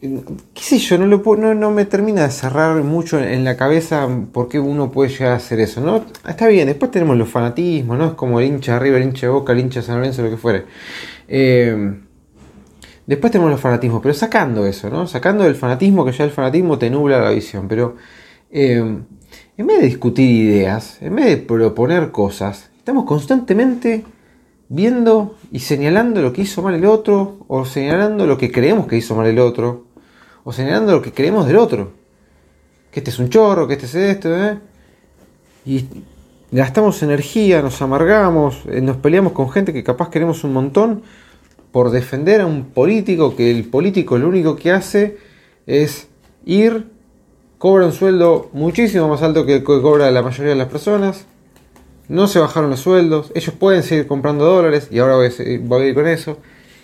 qué 0.00 0.62
sé 0.62 0.78
yo, 0.78 0.98
no, 0.98 1.06
lo 1.06 1.22
no, 1.36 1.54
no, 1.54 1.70
me 1.70 1.86
termina 1.86 2.24
de 2.24 2.30
cerrar 2.30 2.82
mucho 2.82 3.18
en 3.18 3.44
la 3.44 3.56
cabeza 3.56 4.06
por 4.32 4.48
qué 4.48 4.60
uno 4.60 4.90
puede 4.90 5.10
llegar 5.10 5.32
a 5.32 5.36
hacer 5.36 5.58
eso, 5.60 5.80
¿no? 5.80 6.04
Está 6.28 6.48
bien, 6.48 6.66
después 6.66 6.90
tenemos 6.90 7.16
los 7.16 7.28
fanatismos, 7.28 7.96
¿no? 7.96 8.08
Es 8.08 8.12
como 8.12 8.38
el 8.40 8.46
hincha 8.46 8.76
arriba, 8.76 8.98
el 8.98 9.04
hincha 9.04 9.26
de 9.26 9.32
Boca, 9.32 9.52
el 9.52 9.60
hincha 9.60 9.80
de 9.80 9.86
San 9.86 9.96
Lorenzo, 9.96 10.22
lo 10.22 10.30
que 10.30 10.36
fuere. 10.36 10.64
Eh, 11.28 11.94
después 13.06 13.32
tenemos 13.32 13.50
los 13.50 13.60
fanatismos, 13.60 14.02
pero 14.02 14.12
sacando 14.12 14.66
eso, 14.66 14.90
¿no? 14.90 15.06
Sacando 15.06 15.46
el 15.46 15.54
fanatismo, 15.54 16.04
que 16.04 16.12
ya 16.12 16.24
el 16.24 16.30
fanatismo 16.30 16.78
te 16.78 16.90
nubla 16.90 17.18
la 17.20 17.30
visión, 17.30 17.66
pero 17.66 17.96
eh, 18.50 18.76
en 19.56 19.66
vez 19.66 19.80
de 19.80 19.86
discutir 19.86 20.28
ideas, 20.28 21.00
en 21.00 21.16
vez 21.16 21.24
de 21.26 21.36
proponer 21.38 22.10
cosas, 22.10 22.70
estamos 22.76 23.06
constantemente 23.06 24.04
viendo 24.68 25.36
y 25.52 25.60
señalando 25.60 26.20
lo 26.20 26.32
que 26.32 26.42
hizo 26.42 26.60
mal 26.60 26.74
el 26.74 26.84
otro, 26.84 27.38
o 27.48 27.64
señalando 27.64 28.26
lo 28.26 28.36
que 28.36 28.52
creemos 28.52 28.86
que 28.86 28.96
hizo 28.96 29.14
mal 29.14 29.26
el 29.26 29.38
otro, 29.38 29.85
o 30.46 30.52
señalando 30.52 30.92
lo 30.92 31.02
que 31.02 31.12
creemos 31.12 31.44
del 31.48 31.56
otro. 31.56 31.90
Que 32.92 33.00
este 33.00 33.10
es 33.10 33.18
un 33.18 33.28
chorro, 33.28 33.66
que 33.66 33.74
este 33.74 33.86
es 33.86 33.94
esto, 33.96 34.32
¿eh? 34.32 34.58
Y 35.66 35.86
gastamos 36.52 37.02
energía, 37.02 37.60
nos 37.62 37.82
amargamos, 37.82 38.62
eh, 38.66 38.80
nos 38.80 38.96
peleamos 38.98 39.32
con 39.32 39.50
gente 39.50 39.72
que 39.72 39.82
capaz 39.82 40.08
queremos 40.08 40.44
un 40.44 40.52
montón 40.52 41.02
por 41.72 41.90
defender 41.90 42.42
a 42.42 42.46
un 42.46 42.66
político 42.66 43.34
que 43.34 43.50
el 43.50 43.64
político 43.64 44.18
lo 44.18 44.28
único 44.28 44.54
que 44.54 44.70
hace 44.70 45.18
es 45.66 46.06
ir, 46.44 46.92
cobra 47.58 47.84
un 47.84 47.92
sueldo 47.92 48.48
muchísimo 48.52 49.08
más 49.08 49.22
alto 49.22 49.46
que 49.46 49.54
el 49.54 49.60
que 49.60 49.82
cobra 49.82 50.12
la 50.12 50.22
mayoría 50.22 50.52
de 50.52 50.58
las 50.58 50.68
personas, 50.68 51.26
no 52.08 52.28
se 52.28 52.38
bajaron 52.38 52.70
los 52.70 52.78
sueldos, 52.78 53.32
ellos 53.34 53.52
pueden 53.52 53.82
seguir 53.82 54.06
comprando 54.06 54.44
dólares 54.44 54.90
y 54.92 55.00
ahora 55.00 55.16
voy 55.16 55.26
a, 55.26 55.30
voy 55.62 55.82
a 55.82 55.86
ir 55.86 55.94
con 55.94 56.06
eso. 56.06 56.38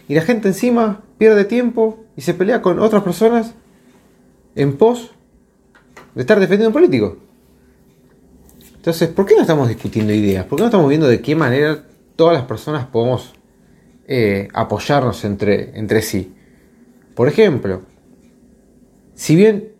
Y 0.08 0.16
la 0.16 0.22
gente 0.22 0.48
encima 0.48 1.02
pierde 1.16 1.44
tiempo 1.44 2.01
y 2.16 2.20
se 2.20 2.34
pelea 2.34 2.62
con 2.62 2.78
otras 2.78 3.02
personas 3.02 3.54
en 4.54 4.76
pos 4.76 5.12
de 6.14 6.20
estar 6.20 6.38
defendiendo 6.38 6.68
un 6.68 6.74
político. 6.74 7.16
Entonces, 8.76 9.08
¿por 9.08 9.26
qué 9.26 9.34
no 9.36 9.42
estamos 9.42 9.68
discutiendo 9.68 10.12
ideas? 10.12 10.44
¿Por 10.44 10.56
qué 10.56 10.62
no 10.62 10.66
estamos 10.66 10.88
viendo 10.88 11.06
de 11.06 11.20
qué 11.20 11.36
manera 11.36 11.84
todas 12.16 12.34
las 12.34 12.46
personas 12.46 12.86
podemos 12.86 13.32
eh, 14.06 14.48
apoyarnos 14.52 15.24
entre, 15.24 15.78
entre 15.78 16.02
sí? 16.02 16.34
Por 17.14 17.28
ejemplo, 17.28 17.82
si 19.14 19.36
bien 19.36 19.72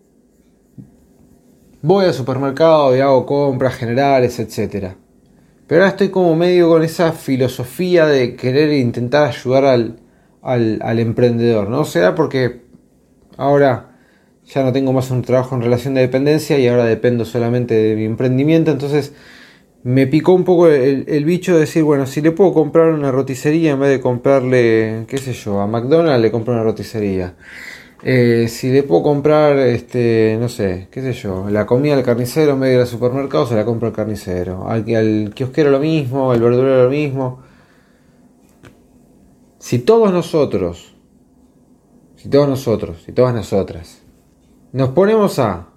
voy 1.82 2.04
al 2.04 2.14
supermercado 2.14 2.96
y 2.96 3.00
hago 3.00 3.26
compras 3.26 3.74
generales, 3.74 4.38
etc. 4.38 4.94
Pero 5.66 5.82
ahora 5.82 5.88
estoy 5.88 6.10
como 6.10 6.36
medio 6.36 6.68
con 6.68 6.82
esa 6.82 7.12
filosofía 7.12 8.06
de 8.06 8.36
querer 8.36 8.72
intentar 8.72 9.28
ayudar 9.28 9.64
al, 9.64 10.01
al, 10.42 10.98
emprendedor, 10.98 11.68
¿no? 11.70 11.84
Será 11.84 12.14
porque 12.14 12.62
ahora 13.36 13.96
ya 14.44 14.64
no 14.64 14.72
tengo 14.72 14.92
más 14.92 15.10
un 15.10 15.22
trabajo 15.22 15.54
en 15.54 15.62
relación 15.62 15.94
de 15.94 16.02
dependencia 16.02 16.58
y 16.58 16.66
ahora 16.66 16.84
dependo 16.84 17.24
solamente 17.24 17.74
de 17.74 17.96
mi 17.96 18.04
emprendimiento, 18.04 18.72
entonces 18.72 19.14
me 19.84 20.06
picó 20.06 20.32
un 20.32 20.44
poco 20.44 20.68
el, 20.68 21.24
bicho 21.24 21.54
de 21.54 21.60
decir, 21.60 21.82
bueno, 21.84 22.06
si 22.06 22.20
le 22.20 22.32
puedo 22.32 22.52
comprar 22.52 22.92
una 22.92 23.10
roticería 23.10 23.72
en 23.72 23.80
vez 23.80 23.90
de 23.90 24.00
comprarle, 24.00 25.04
qué 25.08 25.18
sé 25.18 25.32
yo, 25.32 25.60
a 25.60 25.66
McDonald's 25.66 26.22
le 26.22 26.30
compro 26.30 26.54
una 26.54 26.62
roticería. 26.62 27.34
Eh, 28.04 28.48
si 28.48 28.70
le 28.72 28.82
puedo 28.82 29.02
comprar, 29.04 29.56
este, 29.58 30.36
no 30.40 30.48
sé, 30.48 30.88
qué 30.90 31.02
sé 31.02 31.12
yo, 31.12 31.48
la 31.50 31.66
comida 31.66 31.94
al 31.94 32.02
carnicero 32.02 32.52
en 32.52 32.60
vez 32.60 32.70
de 32.70 32.74
ir 32.74 32.80
al 32.80 32.86
supermercado, 32.88 33.46
se 33.46 33.54
la 33.54 33.64
compro 33.64 33.88
al 33.88 33.94
carnicero. 33.94 34.68
Al, 34.68 34.84
al 34.94 35.32
kiosquero 35.34 35.70
lo 35.70 35.78
mismo, 35.78 36.32
al 36.32 36.40
verdurero 36.40 36.84
lo 36.84 36.90
mismo. 36.90 37.51
Si 39.62 39.78
todos 39.78 40.10
nosotros, 40.10 40.92
si 42.16 42.28
todos 42.28 42.48
nosotros, 42.48 43.04
y 43.06 43.12
todas 43.12 43.32
nosotras, 43.32 44.02
nos 44.72 44.88
ponemos 44.88 45.38
a 45.38 45.68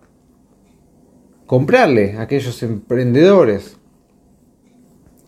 comprarle 1.46 2.18
a 2.18 2.24
aquellos 2.24 2.64
emprendedores 2.64 3.78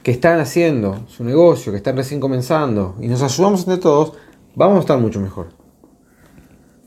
que 0.01 0.09
están 0.09 0.39
haciendo 0.39 1.07
su 1.07 1.23
negocio, 1.23 1.71
que 1.71 1.77
están 1.77 1.97
recién 1.97 2.19
comenzando, 2.19 2.95
y 2.99 3.07
nos 3.07 3.21
ayudamos 3.21 3.59
entre 3.59 3.77
todos, 3.77 4.13
vamos 4.55 4.77
a 4.77 4.81
estar 4.81 4.97
mucho 4.97 5.19
mejor. 5.19 5.49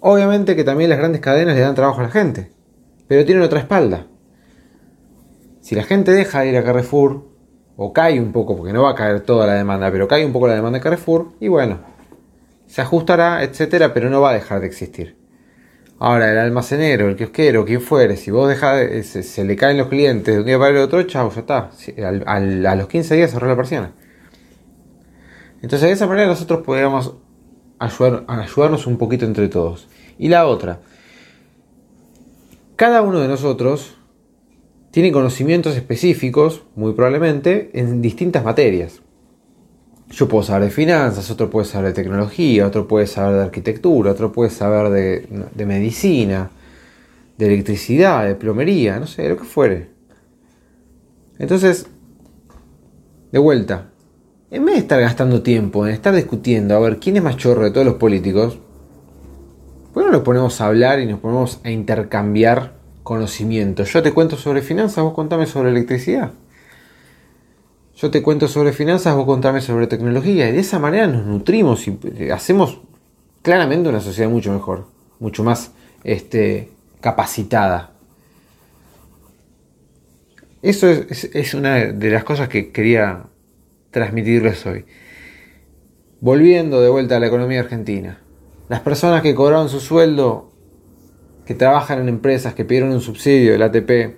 Obviamente 0.00 0.56
que 0.56 0.64
también 0.64 0.90
las 0.90 0.98
grandes 0.98 1.20
cadenas 1.20 1.54
le 1.54 1.60
dan 1.60 1.76
trabajo 1.76 2.00
a 2.00 2.02
la 2.02 2.10
gente, 2.10 2.50
pero 3.06 3.24
tienen 3.24 3.44
otra 3.44 3.60
espalda. 3.60 4.08
Si 5.60 5.76
la 5.76 5.84
gente 5.84 6.10
deja 6.10 6.40
de 6.40 6.48
ir 6.48 6.56
a 6.56 6.64
Carrefour, 6.64 7.30
o 7.82 7.94
cae 7.94 8.20
un 8.20 8.30
poco, 8.30 8.58
porque 8.58 8.74
no 8.74 8.82
va 8.82 8.90
a 8.90 8.94
caer 8.94 9.20
toda 9.20 9.46
la 9.46 9.54
demanda, 9.54 9.90
pero 9.90 10.06
cae 10.06 10.26
un 10.26 10.34
poco 10.34 10.46
la 10.46 10.54
demanda 10.54 10.78
de 10.78 10.82
Carrefour 10.82 11.32
y 11.40 11.48
bueno, 11.48 11.78
se 12.66 12.82
ajustará, 12.82 13.42
etcétera, 13.42 13.94
pero 13.94 14.10
no 14.10 14.20
va 14.20 14.30
a 14.30 14.34
dejar 14.34 14.60
de 14.60 14.66
existir. 14.66 15.16
Ahora, 15.98 16.30
el 16.30 16.36
almacenero, 16.36 17.08
el 17.08 17.16
kiosquero, 17.16 17.64
quien 17.64 17.80
fuere, 17.80 18.18
si 18.18 18.30
vos 18.30 18.50
dejás, 18.50 19.06
se, 19.06 19.44
le 19.46 19.56
caen 19.56 19.78
los 19.78 19.88
clientes 19.88 20.34
de 20.34 20.40
un 20.40 20.46
día 20.46 20.58
para 20.58 20.72
el 20.72 20.76
otro, 20.76 21.02
chao, 21.04 21.30
ya 21.30 21.40
está. 21.40 21.70
a 22.26 22.76
los 22.76 22.86
15 22.86 23.16
días 23.16 23.30
cerró 23.30 23.48
la 23.48 23.56
persiana. 23.56 23.92
Entonces, 25.62 25.88
de 25.88 25.92
esa 25.92 26.06
manera 26.06 26.26
nosotros 26.26 26.60
podríamos 26.60 27.14
ayudar, 27.78 28.24
ayudarnos 28.28 28.86
un 28.86 28.98
poquito 28.98 29.24
entre 29.24 29.48
todos. 29.48 29.88
Y 30.18 30.28
la 30.28 30.46
otra, 30.46 30.80
cada 32.76 33.00
uno 33.00 33.20
de 33.20 33.28
nosotros 33.28 33.96
tiene 34.90 35.12
conocimientos 35.12 35.76
específicos, 35.76 36.64
muy 36.74 36.92
probablemente, 36.92 37.70
en 37.74 38.02
distintas 38.02 38.44
materias. 38.44 39.00
Yo 40.10 40.26
puedo 40.26 40.42
saber 40.42 40.64
de 40.64 40.70
finanzas, 40.70 41.30
otro 41.30 41.50
puede 41.50 41.66
saber 41.66 41.94
de 41.94 42.02
tecnología, 42.02 42.66
otro 42.66 42.88
puede 42.88 43.06
saber 43.06 43.36
de 43.36 43.42
arquitectura, 43.44 44.10
otro 44.10 44.32
puede 44.32 44.50
saber 44.50 44.90
de, 44.90 45.64
medicina, 45.64 46.50
de 47.38 47.46
electricidad, 47.46 48.26
de 48.26 48.34
plomería, 48.34 48.98
no 48.98 49.06
sé, 49.06 49.28
lo 49.28 49.36
que 49.36 49.44
fuere. 49.44 49.90
Entonces, 51.38 51.86
de 53.30 53.38
vuelta, 53.38 53.90
en 54.50 54.64
vez 54.64 54.74
de 54.74 54.80
estar 54.80 55.00
gastando 55.00 55.42
tiempo 55.42 55.86
en 55.86 55.94
estar 55.94 56.12
discutiendo 56.12 56.74
a 56.74 56.80
ver 56.80 56.98
quién 56.98 57.16
es 57.16 57.22
más 57.22 57.36
chorro 57.36 57.62
de 57.62 57.70
todos 57.70 57.86
los 57.86 57.94
políticos, 57.94 58.58
¿por 59.94 60.02
qué 60.02 60.06
no 60.08 60.12
nos 60.16 60.22
ponemos 60.22 60.60
a 60.60 60.66
hablar 60.66 60.98
y 60.98 61.06
nos 61.06 61.20
ponemos 61.20 61.60
a 61.62 61.70
intercambiar 61.70 62.79
conocimiento. 63.02 63.84
Yo 63.84 64.02
te 64.02 64.12
cuento 64.12 64.36
sobre 64.36 64.62
finanzas, 64.62 65.04
vos 65.04 65.14
contame 65.14 65.46
sobre 65.46 65.70
electricidad. 65.70 66.32
Yo 67.96 68.10
te 68.10 68.22
cuento 68.22 68.48
sobre 68.48 68.72
finanzas, 68.72 69.14
vos 69.14 69.26
contame 69.26 69.60
sobre 69.60 69.86
tecnología. 69.86 70.48
Y 70.48 70.52
de 70.52 70.60
esa 70.60 70.78
manera 70.78 71.06
nos 71.06 71.26
nutrimos 71.26 71.86
y 71.86 71.98
eh, 72.16 72.32
hacemos 72.32 72.80
claramente 73.42 73.88
una 73.88 74.00
sociedad 74.00 74.30
mucho 74.30 74.52
mejor, 74.52 74.86
mucho 75.18 75.44
más 75.44 75.72
este, 76.04 76.70
capacitada. 77.00 77.92
Eso 80.62 80.88
es, 80.88 81.54
una 81.54 81.76
de 81.76 82.10
las 82.10 82.24
cosas 82.24 82.48
que 82.48 82.70
quería 82.70 83.24
transmitirles 83.90 84.66
hoy. 84.66 84.84
Volviendo 86.20 86.82
de 86.82 86.90
vuelta 86.90 87.16
a 87.16 87.20
la 87.20 87.28
economía 87.28 87.60
argentina. 87.60 88.20
Las 88.68 88.80
personas 88.80 89.22
que 89.22 89.34
cobraron 89.34 89.70
su 89.70 89.80
sueldo, 89.80 90.49
que 91.50 91.56
trabajan 91.56 91.98
en 91.98 92.08
empresas, 92.08 92.54
que 92.54 92.64
pidieron 92.64 92.92
un 92.92 93.00
subsidio 93.00 93.50
del 93.50 93.62
ATP, 93.62 94.16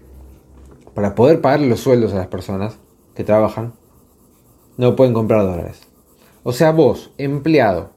para 0.92 1.14
poder 1.14 1.40
pagar 1.40 1.60
los 1.60 1.80
sueldos 1.80 2.12
a 2.12 2.16
las 2.16 2.26
personas 2.26 2.78
que 3.14 3.24
trabajan, 3.24 3.72
no 4.76 4.96
pueden 4.96 5.14
comprar 5.14 5.46
dólares. 5.46 5.80
O 6.42 6.52
sea, 6.52 6.72
vos, 6.72 7.14
empleado, 7.16 7.92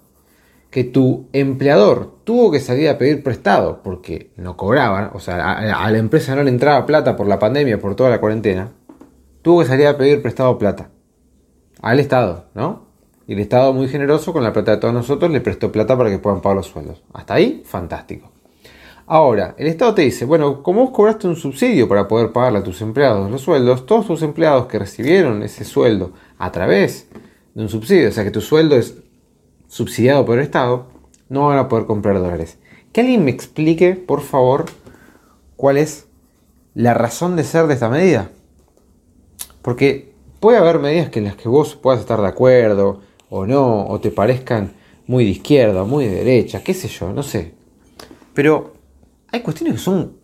que 0.70 0.86
tu 0.86 1.27
empleador 1.34 2.15
tuvo 2.24 2.50
que 2.50 2.62
salir 2.62 2.88
a 2.88 2.98
pedir 2.98 3.24
prestado 3.24 3.84
porque 3.84 4.32
no 4.38 4.56
cobraban, 4.56 5.10
o 5.13 5.20
sea, 5.20 5.51
a, 5.51 5.92
la 5.92 5.98
empresa 5.98 6.34
no 6.34 6.42
le 6.42 6.50
entraba 6.50 6.86
plata 6.86 7.18
por 7.18 7.27
la 7.27 7.38
pandemia, 7.38 7.77
por 7.77 7.94
toda 7.94 8.10
la 8.10 8.22
cuarentena, 8.22 8.72
tuvo 9.42 9.60
que 9.60 9.65
salir 9.65 9.88
a 9.88 9.98
pedir 9.98 10.22
prestado 10.22 10.58
plata 10.58 10.92
al 11.82 12.00
Estado, 12.00 12.46
¿no? 12.54 12.86
Y 13.27 13.34
el 13.34 13.39
Estado 13.42 13.74
muy 13.74 13.89
generoso 13.89 14.32
con 14.32 14.44
la 14.46 14.54
plata 14.54 14.72
de 14.72 14.77
todos 14.77 14.94
nosotros 14.94 15.30
le 15.30 15.42
prestó 15.42 15.74
plata 15.74 15.98
para 15.98 16.10
que 16.10 16.20
puedan 16.20 16.39
pagar 16.39 16.56
los 16.56 16.68
sueldos. 16.68 17.04
Hasta 17.12 17.34
ahí, 17.34 17.63
fantástico. 17.65 18.32
Ahora, 19.08 19.54
el 19.60 19.68
Estado 19.68 19.94
te 19.94 20.02
dice, 20.02 20.26
bueno, 20.26 20.64
como 20.64 20.82
vos 20.82 20.90
cobraste 20.90 21.28
un 21.28 21.36
subsidio 21.36 21.88
para 21.88 22.08
poder 22.08 22.32
pagarle 22.32 22.60
a 22.60 22.64
tus 22.64 22.82
empleados 22.82 23.30
los 23.30 23.42
sueldos, 23.42 23.86
todos 23.86 24.08
tus 24.08 24.24
empleados 24.24 24.66
que 24.66 24.80
recibieron 24.80 25.44
ese 25.44 25.64
sueldo 25.64 26.14
a 26.40 26.52
través 26.52 27.08
de 27.54 27.62
un 27.62 27.70
subsidio, 27.70 28.10
o 28.10 28.12
sea 28.12 28.24
que 28.24 28.32
tu 28.32 28.42
sueldo 28.42 28.76
es 28.76 28.96
subsidiado 29.68 30.26
por 30.26 30.40
el 30.40 30.44
Estado, 30.44 30.88
no 31.30 31.48
van 31.48 31.60
a 31.60 31.70
poder 31.70 31.86
comprar 31.86 32.18
dólares. 32.18 32.58
Que 32.92 33.02
alguien 33.02 33.24
me 33.24 33.30
explique, 33.30 33.94
por 33.94 34.22
favor, 34.22 34.66
cuál 35.56 35.78
es 35.78 36.08
la 36.74 36.96
razón 36.96 37.36
de 37.36 37.44
ser 37.44 37.68
de 37.68 37.76
esta 37.76 37.90
medida. 37.90 38.32
Porque 39.62 40.14
puede 40.40 40.58
haber 40.58 40.80
medidas 40.80 41.10
que 41.10 41.20
en 41.20 41.26
las 41.26 41.36
que 41.36 41.48
vos 41.48 41.76
puedas 41.76 42.00
estar 42.00 42.20
de 42.20 42.28
acuerdo 42.28 43.02
o 43.30 43.46
no, 43.46 43.86
o 43.86 44.00
te 44.00 44.10
parezcan 44.10 44.74
muy 45.06 45.26
de 45.26 45.32
izquierda, 45.32 45.84
muy 45.84 46.06
de 46.06 46.16
derecha, 46.16 46.64
qué 46.64 46.74
sé 46.74 46.88
yo, 46.88 47.14
no 47.14 47.22
sé. 47.22 47.54
Pero 48.34 48.75
hay 49.36 49.42
cuestiones 49.42 49.75
que 49.75 49.82
son 49.82 50.18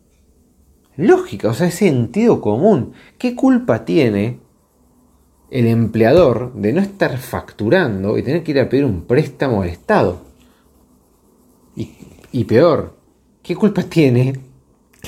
lógicas, 0.98 1.52
o 1.52 1.54
sea, 1.54 1.68
es 1.68 1.76
sentido 1.76 2.42
común. 2.42 2.94
¿Qué 3.18 3.36
culpa 3.36 3.86
tiene 3.86 4.40
el 5.52 5.68
empleador 5.68 6.54
de 6.54 6.72
no 6.72 6.82
estar 6.82 7.18
facturando 7.18 8.18
y 8.18 8.24
tener 8.24 8.42
que 8.42 8.52
ir 8.52 8.60
a 8.60 8.70
pedir 8.70 8.86
un 8.86 9.04
préstamo 9.04 9.62
al 9.62 9.70
Estado. 9.70 10.22
Y, 12.34 12.46
peor, 12.46 12.96
¿qué 13.44 13.56
culpa 13.56 13.84
tiene 13.84 14.40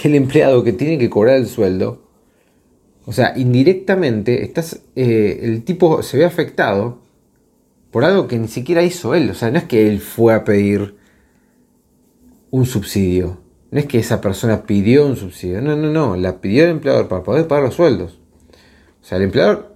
el 0.04 0.16
empleado 0.16 0.64
que 0.64 0.74
tiene 0.74 0.98
que 0.98 1.10
cobrar 1.10 1.38
el 1.38 1.48
sueldo? 1.48 2.04
O 3.06 3.14
sea, 3.14 3.34
indirectamente 3.38 4.44
estás, 4.44 4.82
eh, 4.96 5.40
el 5.44 5.64
tipo 5.64 6.04
se 6.04 6.18
ve 6.18 6.26
afectado 6.26 7.00
por 7.92 8.04
algo 8.04 8.28
que 8.28 8.38
ni 8.38 8.50
siquiera 8.50 8.84
hizo 8.84 9.16
él. 9.16 9.30
O 9.30 9.34
sea, 9.34 9.52
no 9.52 9.58
es 9.58 9.64
que 9.64 9.88
él 9.88 10.02
fue 10.02 10.34
a 10.34 10.44
pedir 10.44 10.96
un 12.52 12.66
subsidio. 12.66 13.43
No 13.74 13.80
es 13.80 13.88
que 13.88 13.98
esa 13.98 14.22
persona 14.22 14.68
pidió 14.68 15.04
un 15.04 15.16
subsidio. 15.16 15.60
No, 15.60 15.76
no, 15.76 15.90
no. 15.90 16.16
La 16.16 16.40
pidió 16.42 16.66
el 16.66 16.70
empleador 16.70 17.08
para 17.08 17.24
poder 17.24 17.48
pagar 17.48 17.64
los 17.64 17.74
sueldos. 17.74 18.20
O 19.02 19.04
sea, 19.04 19.18
el 19.18 19.24
empleador 19.24 19.76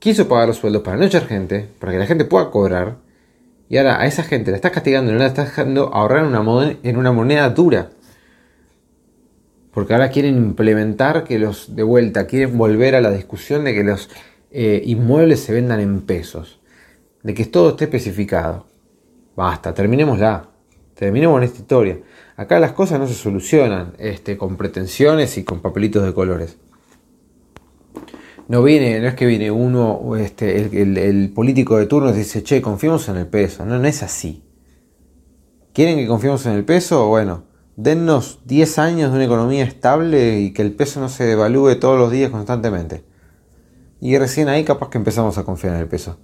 quiso 0.00 0.26
pagar 0.26 0.48
los 0.48 0.56
sueldos 0.56 0.82
para 0.82 0.96
no 0.96 1.04
echar 1.04 1.24
gente, 1.24 1.68
para 1.78 1.92
que 1.92 1.98
la 1.98 2.06
gente 2.06 2.24
pueda 2.24 2.50
cobrar, 2.50 2.96
y 3.68 3.76
ahora 3.76 4.00
a 4.00 4.06
esa 4.06 4.24
gente 4.24 4.50
la 4.50 4.56
estás 4.56 4.72
castigando 4.72 5.12
no 5.12 5.18
la 5.18 5.26
estás 5.26 5.46
dejando 5.46 5.94
ahorrar 5.94 6.24
una, 6.24 6.76
en 6.82 6.96
una 6.96 7.12
moneda 7.12 7.48
dura. 7.50 7.90
Porque 9.72 9.92
ahora 9.92 10.10
quieren 10.10 10.36
implementar 10.36 11.22
que 11.22 11.38
los 11.38 11.76
de 11.76 11.84
vuelta, 11.84 12.26
quieren 12.26 12.58
volver 12.58 12.96
a 12.96 13.00
la 13.00 13.12
discusión 13.12 13.62
de 13.62 13.72
que 13.72 13.84
los 13.84 14.10
eh, 14.50 14.82
inmuebles 14.84 15.38
se 15.38 15.52
vendan 15.52 15.78
en 15.78 16.00
pesos, 16.00 16.58
de 17.22 17.34
que 17.34 17.44
todo 17.44 17.70
esté 17.70 17.84
especificado. 17.84 18.66
Basta, 19.36 19.72
terminémosla, 19.74 20.48
terminemos 20.94 21.40
esta 21.44 21.60
historia. 21.60 21.98
Acá 22.38 22.60
las 22.60 22.70
cosas 22.70 23.00
no 23.00 23.08
se 23.08 23.14
solucionan 23.14 23.94
este, 23.98 24.36
con 24.36 24.56
pretensiones 24.56 25.36
y 25.38 25.42
con 25.42 25.58
papelitos 25.60 26.04
de 26.04 26.14
colores. 26.14 26.56
No 28.46 28.62
viene, 28.62 29.00
no 29.00 29.08
es 29.08 29.14
que 29.14 29.26
viene 29.26 29.50
uno, 29.50 30.14
este, 30.14 30.56
el, 30.80 31.32
político 31.34 31.78
de 31.78 31.86
turno 31.86 32.12
dice, 32.12 32.44
che, 32.44 32.62
confiemos 32.62 33.08
en 33.08 33.16
el 33.16 33.26
peso. 33.26 33.66
No, 33.66 33.76
no 33.80 33.88
es 33.88 34.04
así. 34.04 34.44
¿Quieren 35.72 35.96
que 35.96 36.06
confiemos 36.06 36.46
en 36.46 36.52
el 36.52 36.64
peso? 36.64 37.08
Bueno, 37.08 37.42
dennos 37.74 38.38
10 38.44 38.78
años 38.78 39.10
de 39.10 39.16
una 39.16 39.24
economía 39.24 39.64
estable 39.64 40.38
y 40.38 40.52
que 40.52 40.62
el 40.62 40.70
peso 40.76 41.00
no 41.00 41.08
se 41.08 41.24
devalúe 41.24 41.80
todos 41.80 41.98
los 41.98 42.12
días 42.12 42.30
constantemente. 42.30 43.04
Y 44.00 44.16
recién 44.16 44.48
ahí 44.48 44.62
capaz 44.62 44.90
que 44.90 44.98
empezamos 44.98 45.38
a 45.38 45.44
confiar 45.44 45.74
en 45.74 45.80
el 45.80 45.88
peso. 45.88 46.18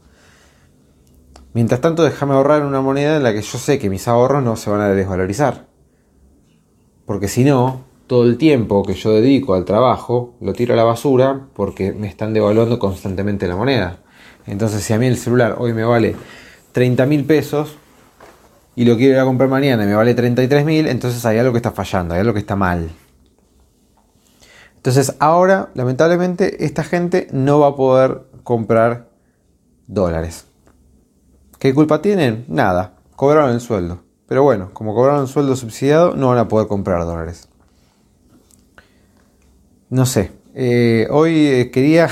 Mientras 1.54 1.80
tanto, 1.80 2.04
déjame 2.04 2.34
ahorrar 2.34 2.64
una 2.64 2.80
moneda 2.80 3.16
en 3.16 3.24
la 3.24 3.32
que 3.32 3.42
yo 3.42 3.58
sé 3.58 3.80
que 3.80 3.90
mis 3.90 4.06
ahorros 4.06 4.44
no 4.44 4.54
se 4.54 4.70
van 4.70 4.80
a 4.80 4.90
desvalorizar. 4.90 5.73
Porque 7.06 7.28
si 7.28 7.44
no, 7.44 7.82
todo 8.06 8.24
el 8.24 8.38
tiempo 8.38 8.82
que 8.82 8.94
yo 8.94 9.12
dedico 9.12 9.54
al 9.54 9.64
trabajo 9.64 10.34
lo 10.40 10.52
tiro 10.52 10.74
a 10.74 10.76
la 10.76 10.84
basura 10.84 11.46
porque 11.54 11.92
me 11.92 12.06
están 12.06 12.34
devaluando 12.34 12.78
constantemente 12.78 13.48
la 13.48 13.56
moneda. 13.56 13.98
Entonces, 14.46 14.82
si 14.82 14.92
a 14.92 14.98
mí 14.98 15.06
el 15.06 15.16
celular 15.16 15.56
hoy 15.58 15.72
me 15.72 15.84
vale 15.84 16.16
30 16.72 17.06
mil 17.06 17.24
pesos 17.24 17.76
y 18.76 18.84
lo 18.84 18.96
quiero 18.96 19.14
ir 19.14 19.20
a 19.20 19.24
comprar 19.24 19.48
mañana 19.48 19.84
y 19.84 19.86
me 19.86 19.94
vale 19.94 20.14
33 20.14 20.64
mil, 20.64 20.86
entonces 20.86 21.24
hay 21.24 21.38
algo 21.38 21.52
que 21.52 21.58
está 21.58 21.72
fallando, 21.72 22.14
hay 22.14 22.20
algo 22.20 22.34
que 22.34 22.40
está 22.40 22.56
mal. 22.56 22.90
Entonces, 24.76 25.16
ahora, 25.18 25.70
lamentablemente, 25.74 26.66
esta 26.66 26.84
gente 26.84 27.28
no 27.32 27.58
va 27.60 27.68
a 27.68 27.76
poder 27.76 28.24
comprar 28.42 29.08
dólares. 29.86 30.46
¿Qué 31.58 31.72
culpa 31.72 32.02
tienen? 32.02 32.44
Nada, 32.48 32.96
cobraron 33.16 33.52
el 33.52 33.62
sueldo. 33.62 34.03
Pero 34.26 34.42
bueno, 34.42 34.70
como 34.72 34.94
cobraron 34.94 35.22
el 35.22 35.28
sueldo 35.28 35.54
subsidiado, 35.56 36.16
no 36.16 36.28
van 36.28 36.38
a 36.38 36.48
poder 36.48 36.66
comprar 36.66 37.04
dólares. 37.04 37.48
No 39.90 40.06
sé. 40.06 40.32
Eh, 40.54 41.06
hoy 41.10 41.46
eh, 41.46 41.70
quería. 41.70 42.08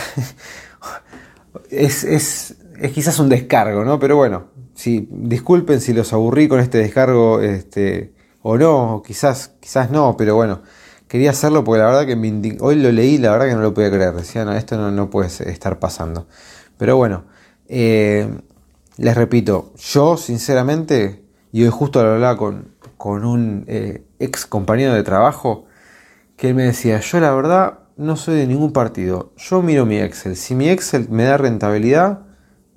es, 1.70 2.04
es, 2.04 2.56
es, 2.80 2.92
quizás 2.92 3.18
un 3.18 3.28
descargo, 3.28 3.84
¿no? 3.84 3.98
Pero 3.98 4.16
bueno, 4.16 4.44
si, 4.74 5.08
disculpen 5.10 5.80
si 5.80 5.92
los 5.92 6.12
aburrí 6.12 6.48
con 6.48 6.60
este 6.60 6.78
descargo 6.78 7.40
este, 7.40 8.12
o 8.42 8.58
no, 8.58 8.96
o 8.96 9.02
quizás, 9.02 9.52
quizás 9.60 9.90
no, 9.90 10.16
pero 10.16 10.34
bueno, 10.34 10.62
quería 11.08 11.30
hacerlo 11.30 11.64
porque 11.64 11.80
la 11.80 11.86
verdad 11.86 12.06
que 12.06 12.58
hoy 12.60 12.76
lo 12.76 12.90
leí, 12.90 13.18
la 13.18 13.32
verdad 13.32 13.46
que 13.46 13.54
no 13.54 13.62
lo 13.62 13.74
podía 13.74 13.90
creer. 13.90 14.14
Decía, 14.14 14.44
no, 14.44 14.52
esto 14.52 14.76
no, 14.76 14.90
no 14.90 15.08
puede 15.08 15.28
estar 15.50 15.78
pasando. 15.78 16.26
Pero 16.78 16.96
bueno, 16.96 17.24
eh, 17.68 18.28
les 18.96 19.16
repito, 19.16 19.72
yo 19.78 20.16
sinceramente, 20.16 21.21
y 21.52 21.62
hoy 21.62 21.70
justo 21.70 22.02
lo 22.02 22.12
hablaba 22.12 22.36
con, 22.36 22.68
con 22.96 23.24
un 23.24 23.64
ex 24.18 24.46
compañero 24.46 24.94
de 24.94 25.02
trabajo, 25.02 25.66
que 26.36 26.48
él 26.48 26.54
me 26.54 26.64
decía, 26.64 26.98
yo 27.00 27.20
la 27.20 27.32
verdad 27.34 27.78
no 27.96 28.16
soy 28.16 28.36
de 28.36 28.46
ningún 28.46 28.72
partido, 28.72 29.32
yo 29.36 29.62
miro 29.62 29.86
mi 29.86 29.98
Excel, 29.98 30.34
si 30.34 30.54
mi 30.54 30.68
Excel 30.68 31.08
me 31.10 31.24
da 31.24 31.36
rentabilidad, 31.36 32.20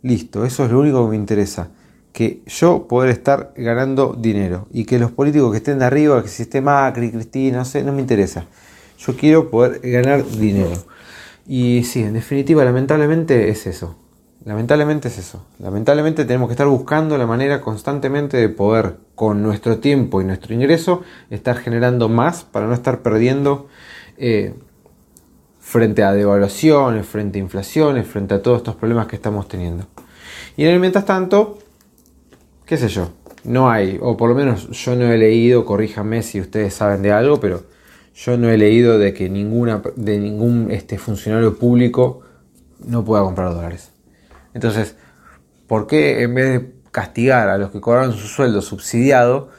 listo, 0.01 0.45
eso 0.45 0.65
es 0.65 0.71
lo 0.71 0.79
único 0.79 1.03
que 1.05 1.11
me 1.11 1.15
interesa, 1.15 1.69
que 2.15 2.43
yo 2.45 2.87
poder 2.87 3.09
estar 3.09 3.51
ganando 3.57 4.15
dinero. 4.17 4.67
Y 4.71 4.85
que 4.85 4.99
los 4.99 5.11
políticos 5.11 5.51
que 5.51 5.57
estén 5.57 5.79
de 5.79 5.85
arriba, 5.85 6.23
que 6.23 6.29
si 6.29 6.43
esté 6.43 6.61
Macri, 6.61 7.11
Cristina, 7.11 7.57
no 7.57 7.65
sé, 7.65 7.83
no 7.83 7.91
me 7.91 8.01
interesa, 8.01 8.45
yo 8.97 9.17
quiero 9.17 9.49
poder 9.49 9.81
ganar 9.83 10.25
dinero. 10.25 10.81
Y 11.45 11.83
sí, 11.83 12.03
en 12.03 12.13
definitiva, 12.13 12.63
lamentablemente 12.63 13.49
es 13.49 13.67
eso. 13.67 13.97
Lamentablemente 14.45 15.07
es 15.07 15.17
eso. 15.17 15.43
Lamentablemente 15.57 16.23
tenemos 16.23 16.47
que 16.47 16.53
estar 16.53 16.67
buscando 16.67 17.17
la 17.17 17.25
manera 17.25 17.61
constantemente 17.61 18.37
de 18.37 18.47
poder, 18.47 18.97
con 19.15 19.41
nuestro 19.41 19.79
tiempo 19.79 20.21
y 20.21 20.25
nuestro 20.25 20.53
ingreso, 20.53 21.01
estar 21.31 21.57
generando 21.57 22.09
más 22.09 22.43
para 22.43 22.67
no 22.67 22.75
estar 22.75 23.01
perdiendo 23.01 23.67
eh, 24.17 24.53
frente 25.59 26.03
a 26.03 26.13
devaluaciones, 26.13 27.07
frente 27.07 27.39
a 27.39 27.41
inflaciones, 27.41 28.05
frente 28.05 28.35
a 28.35 28.43
todos 28.43 28.57
estos 28.57 28.75
problemas 28.75 29.07
que 29.07 29.15
estamos 29.15 29.47
teniendo. 29.47 29.87
Y 30.55 30.65
en 30.65 30.75
el 30.75 30.79
mientras 30.79 31.05
tanto, 31.05 31.57
qué 32.67 32.77
sé 32.77 32.87
yo, 32.87 33.09
no 33.45 33.71
hay, 33.71 33.97
o 33.99 34.15
por 34.15 34.29
lo 34.29 34.35
menos 34.35 34.69
yo 34.69 34.95
no 34.95 35.11
he 35.11 35.17
leído, 35.17 35.65
corríjanme 35.65 36.21
si 36.21 36.39
ustedes 36.39 36.75
saben 36.75 37.01
de 37.01 37.11
algo, 37.11 37.39
pero 37.39 37.63
yo 38.13 38.37
no 38.37 38.49
he 38.49 38.57
leído 38.59 38.99
de 38.99 39.11
que 39.15 39.27
ninguna, 39.27 39.81
de 39.95 40.19
ningún 40.19 40.69
este, 40.69 40.99
funcionario 40.99 41.57
público 41.57 42.21
no 42.85 43.03
pueda 43.03 43.23
comprar 43.23 43.51
dólares. 43.51 43.94
Entonces, 44.55 44.95
¿por 45.67 45.85
qué 45.85 46.23
en 46.23 46.33
vez 46.33 46.51
de 46.53 46.71
castigar 46.89 47.49
a 47.49 47.59
los 47.59 47.69
que 47.69 47.79
cobraron 47.79 48.13
su 48.13 48.27
sueldo 48.27 48.63
subsidiado, 48.63 49.49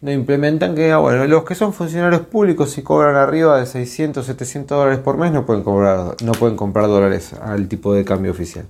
no 0.00 0.10
implementan 0.10 0.74
que, 0.74 0.90
ah, 0.90 0.98
bueno, 0.98 1.24
los 1.26 1.44
que 1.44 1.54
son 1.54 1.72
funcionarios 1.72 2.22
públicos 2.22 2.76
y 2.76 2.82
cobran 2.82 3.14
arriba 3.14 3.60
de 3.60 3.66
600, 3.66 4.26
700 4.26 4.76
dólares 4.76 4.98
por 4.98 5.16
mes 5.16 5.30
no 5.30 5.46
pueden, 5.46 5.62
cobrar, 5.62 6.16
no 6.24 6.32
pueden 6.32 6.56
comprar 6.56 6.88
dólares 6.88 7.32
al 7.34 7.68
tipo 7.68 7.94
de 7.94 8.04
cambio 8.04 8.32
oficial? 8.32 8.66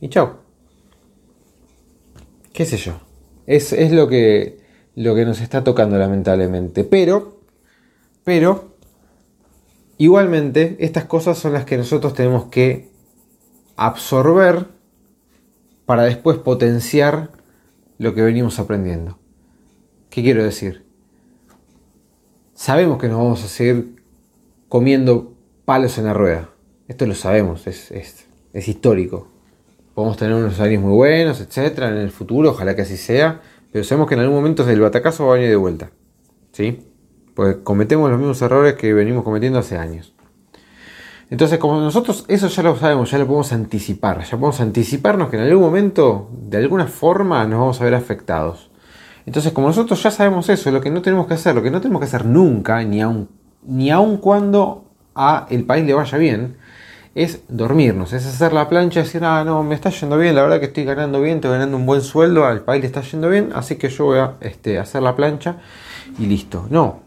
Y 0.00 0.08
chao. 0.08 0.36
¿Qué 2.52 2.64
sé 2.64 2.76
yo? 2.76 3.00
Es, 3.46 3.72
es 3.72 3.90
lo, 3.90 4.06
que, 4.06 4.60
lo 4.94 5.16
que 5.16 5.24
nos 5.24 5.40
está 5.40 5.64
tocando 5.64 5.98
lamentablemente. 5.98 6.84
Pero, 6.84 7.40
pero, 8.22 8.68
Igualmente, 10.00 10.76
estas 10.78 11.06
cosas 11.06 11.38
son 11.38 11.52
las 11.52 11.64
que 11.64 11.76
nosotros 11.76 12.14
tenemos 12.14 12.44
que 12.46 12.88
absorber 13.78 14.66
para 15.86 16.02
después 16.02 16.36
potenciar 16.36 17.30
lo 17.96 18.14
que 18.14 18.22
venimos 18.22 18.58
aprendiendo. 18.58 19.18
¿Qué 20.10 20.22
quiero 20.22 20.44
decir? 20.44 20.84
Sabemos 22.54 22.98
que 22.98 23.08
nos 23.08 23.18
vamos 23.18 23.44
a 23.44 23.48
seguir 23.48 24.02
comiendo 24.68 25.32
palos 25.64 25.96
en 25.96 26.04
la 26.04 26.12
rueda. 26.12 26.50
Esto 26.88 27.06
lo 27.06 27.14
sabemos, 27.14 27.66
es, 27.68 27.90
es, 27.92 28.68
histórico. 28.68 29.28
Podemos 29.94 30.16
tener 30.16 30.34
unos 30.34 30.58
años 30.58 30.82
muy 30.82 30.92
buenos, 30.92 31.40
etcétera, 31.40 31.88
en 31.88 31.98
el 31.98 32.10
futuro, 32.10 32.50
ojalá 32.50 32.74
que 32.74 32.82
así 32.82 32.96
sea, 32.96 33.40
pero 33.72 33.84
sabemos 33.84 34.08
que 34.08 34.14
en 34.14 34.20
algún 34.20 34.36
momento 34.36 34.68
el 34.68 34.80
batacazo 34.80 35.26
va 35.26 35.32
a 35.32 35.36
venir 35.36 35.50
de 35.50 35.56
vuelta. 35.56 35.90
¿Sí? 36.52 36.80
Pues 37.34 37.58
cometemos 37.62 38.10
los 38.10 38.18
mismos 38.18 38.42
errores 38.42 38.74
que 38.74 38.92
venimos 38.92 39.22
cometiendo 39.22 39.60
hace 39.60 39.76
años. 39.76 40.14
Entonces, 41.30 41.58
como 41.58 41.80
nosotros 41.80 42.24
eso 42.28 42.48
ya 42.48 42.62
lo 42.62 42.76
sabemos, 42.76 43.10
ya 43.10 43.18
lo 43.18 43.26
podemos 43.26 43.52
anticipar, 43.52 44.22
ya 44.24 44.30
podemos 44.30 44.60
anticiparnos 44.60 45.28
que 45.28 45.36
en 45.36 45.42
algún 45.42 45.62
momento, 45.62 46.30
de 46.32 46.56
alguna 46.56 46.86
forma, 46.86 47.44
nos 47.46 47.60
vamos 47.60 47.80
a 47.80 47.84
ver 47.84 47.94
afectados. 47.94 48.70
Entonces, 49.26 49.52
como 49.52 49.66
nosotros 49.66 50.02
ya 50.02 50.10
sabemos 50.10 50.48
eso, 50.48 50.70
lo 50.70 50.80
que 50.80 50.90
no 50.90 51.02
tenemos 51.02 51.26
que 51.26 51.34
hacer, 51.34 51.54
lo 51.54 51.62
que 51.62 51.70
no 51.70 51.82
tenemos 51.82 52.00
que 52.00 52.06
hacer 52.06 52.24
nunca, 52.24 52.82
ni 52.82 53.02
aun, 53.02 53.28
ni 53.62 53.90
aun 53.90 54.16
cuando 54.16 54.86
a 55.14 55.46
el 55.50 55.64
país 55.64 55.84
le 55.84 55.92
vaya 55.92 56.16
bien, 56.16 56.56
es 57.14 57.42
dormirnos, 57.48 58.14
es 58.14 58.24
hacer 58.24 58.54
la 58.54 58.68
plancha 58.68 59.00
y 59.00 59.02
decir, 59.02 59.24
ah, 59.24 59.44
no, 59.44 59.62
me 59.62 59.74
está 59.74 59.90
yendo 59.90 60.16
bien, 60.16 60.34
la 60.34 60.42
verdad 60.42 60.60
que 60.60 60.66
estoy 60.66 60.84
ganando 60.84 61.20
bien, 61.20 61.36
estoy 61.36 61.50
ganando 61.50 61.76
un 61.76 61.84
buen 61.84 62.00
sueldo, 62.00 62.46
al 62.46 62.62
país 62.62 62.80
le 62.80 62.86
está 62.86 63.02
yendo 63.02 63.28
bien, 63.28 63.50
así 63.54 63.76
que 63.76 63.90
yo 63.90 64.04
voy 64.06 64.18
a 64.18 64.36
este, 64.40 64.78
hacer 64.78 65.02
la 65.02 65.14
plancha 65.14 65.56
y 66.18 66.26
listo. 66.26 66.66
No, 66.70 67.00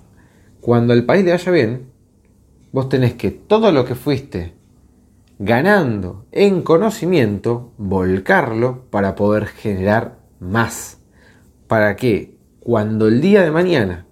cuando 0.59 0.93
al 0.93 1.05
país 1.05 1.25
le 1.25 1.31
vaya 1.31 1.51
bien, 1.51 1.90
vos 2.71 2.89
tenés 2.89 3.13
que 3.13 3.31
todo 3.31 3.71
lo 3.71 3.85
que 3.85 3.95
fuiste 3.95 4.53
ganando 5.43 6.25
en 6.31 6.61
conocimiento, 6.61 7.71
volcarlo 7.77 8.83
para 8.91 9.15
poder 9.15 9.47
generar 9.47 10.19
más. 10.39 10.99
Para 11.67 11.95
que 11.95 12.37
cuando 12.59 13.07
el 13.07 13.21
día 13.21 13.41
de 13.41 13.49
mañana 13.49 14.05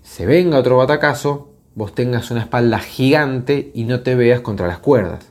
se 0.00 0.24
venga 0.24 0.58
otro 0.58 0.78
batacazo, 0.78 1.52
vos 1.74 1.94
tengas 1.94 2.30
una 2.30 2.40
espalda 2.40 2.78
gigante 2.78 3.72
y 3.74 3.84
no 3.84 4.00
te 4.00 4.14
veas 4.14 4.40
contra 4.40 4.66
las 4.66 4.78
cuerdas. 4.78 5.28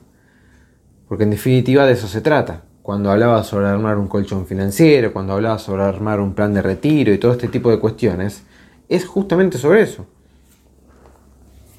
Porque 1.08 1.24
en 1.24 1.32
definitiva 1.32 1.88
de 1.88 1.94
eso 1.94 2.08
se 2.08 2.22
trata. 2.22 2.66
Cuando 2.84 3.10
hablaba 3.10 3.44
sobre 3.44 3.68
armar 3.68 3.98
un 3.98 4.08
colchón 4.08 4.46
financiero, 4.46 5.14
cuando 5.14 5.34
hablaba 5.34 5.58
sobre 5.58 5.82
armar 5.82 6.20
un 6.20 6.36
plan 6.36 6.54
de 6.54 6.62
retiro 6.62 7.12
y 7.12 7.18
todo 7.18 7.32
este 7.32 7.48
tipo 7.48 7.72
de 7.72 7.80
cuestiones, 7.80 8.44
es 8.88 9.06
justamente 9.06 9.58
sobre 9.58 9.82
eso. 9.82 10.06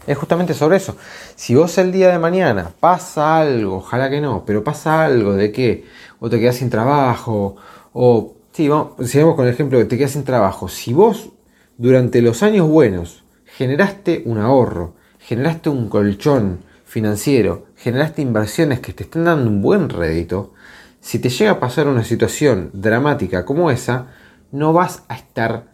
Es 0.06 0.18
justamente 0.18 0.52
sobre 0.52 0.76
eso. 0.76 0.96
Si 1.34 1.54
vos 1.54 1.78
el 1.78 1.90
día 1.90 2.10
de 2.10 2.18
mañana 2.18 2.72
pasa 2.78 3.38
algo, 3.38 3.76
ojalá 3.76 4.10
que 4.10 4.20
no, 4.20 4.44
pero 4.44 4.62
pasa 4.62 5.04
algo 5.04 5.32
de 5.34 5.50
que 5.50 5.84
o 6.20 6.28
te 6.28 6.38
quedas 6.38 6.56
sin 6.56 6.68
trabajo, 6.68 7.56
o 7.92 8.34
sí, 8.52 8.68
vamos, 8.68 8.94
con 9.34 9.46
el 9.46 9.52
ejemplo 9.52 9.78
de 9.78 9.84
que 9.84 9.90
te 9.90 9.98
quedas 9.98 10.12
sin 10.12 10.24
trabajo. 10.24 10.68
Si 10.68 10.92
vos 10.92 11.30
durante 11.78 12.20
los 12.20 12.42
años 12.42 12.68
buenos 12.68 13.24
generaste 13.46 14.22
un 14.26 14.38
ahorro, 14.38 14.94
generaste 15.18 15.70
un 15.70 15.88
colchón 15.88 16.60
financiero, 16.84 17.66
generaste 17.76 18.20
inversiones 18.20 18.80
que 18.80 18.92
te 18.92 19.04
están 19.04 19.24
dando 19.24 19.50
un 19.50 19.62
buen 19.62 19.88
rédito, 19.88 20.52
si 21.00 21.18
te 21.18 21.28
llega 21.28 21.52
a 21.52 21.60
pasar 21.60 21.86
una 21.88 22.04
situación 22.04 22.70
dramática 22.72 23.44
como 23.44 23.70
esa, 23.70 24.08
no 24.52 24.72
vas 24.72 25.02
a 25.08 25.16
estar 25.16 25.66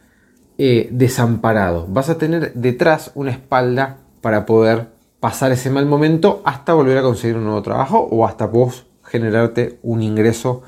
eh, 0.58 0.88
desamparado, 0.90 1.86
vas 1.88 2.10
a 2.10 2.18
tener 2.18 2.52
detrás 2.54 3.12
una 3.14 3.30
espalda 3.30 3.98
para 4.20 4.46
poder 4.46 4.88
pasar 5.20 5.52
ese 5.52 5.70
mal 5.70 5.86
momento 5.86 6.42
hasta 6.44 6.74
volver 6.74 6.98
a 6.98 7.02
conseguir 7.02 7.36
un 7.36 7.44
nuevo 7.44 7.62
trabajo 7.62 7.98
o 8.10 8.26
hasta 8.26 8.46
vos 8.46 8.86
generarte 9.04 9.78
un 9.82 10.02
ingreso 10.02 10.62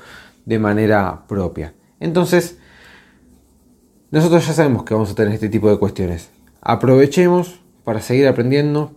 de 0.45 0.59
manera 0.59 1.23
propia. 1.27 1.73
Entonces, 1.99 2.57
nosotros 4.11 4.45
ya 4.45 4.53
sabemos 4.53 4.83
que 4.83 4.93
vamos 4.93 5.11
a 5.11 5.15
tener 5.15 5.33
este 5.33 5.49
tipo 5.49 5.69
de 5.69 5.77
cuestiones. 5.77 6.29
Aprovechemos 6.61 7.61
para 7.83 8.01
seguir 8.01 8.27
aprendiendo, 8.27 8.91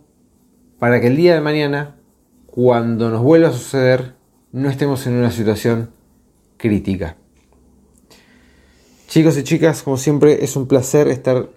para 0.79 1.01
que 1.01 1.07
el 1.07 1.17
día 1.17 1.35
de 1.35 1.41
mañana, 1.41 1.97
cuando 2.47 3.11
nos 3.11 3.23
vuelva 3.23 3.49
a 3.49 3.53
suceder, 3.53 4.15
no 4.53 4.69
estemos 4.69 5.07
en 5.07 5.15
una 5.15 5.31
situación 5.31 5.91
crítica. 6.57 7.17
Chicos 9.09 9.39
y 9.39 9.45
chicas, 9.45 9.83
como 9.83 9.97
siempre, 9.97 10.45
es 10.45 10.57
un 10.57 10.67
placer 10.67 11.09
estar 11.09 11.49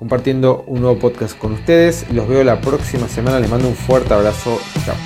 compartiendo 0.00 0.64
un 0.66 0.80
nuevo 0.80 0.98
podcast 0.98 1.38
con 1.38 1.52
ustedes. 1.52 2.10
Los 2.10 2.26
veo 2.26 2.42
la 2.42 2.60
próxima 2.60 3.06
semana. 3.06 3.38
Les 3.38 3.50
mando 3.50 3.68
un 3.68 3.76
fuerte 3.76 4.12
abrazo. 4.14 4.58
Chao. 4.84 4.96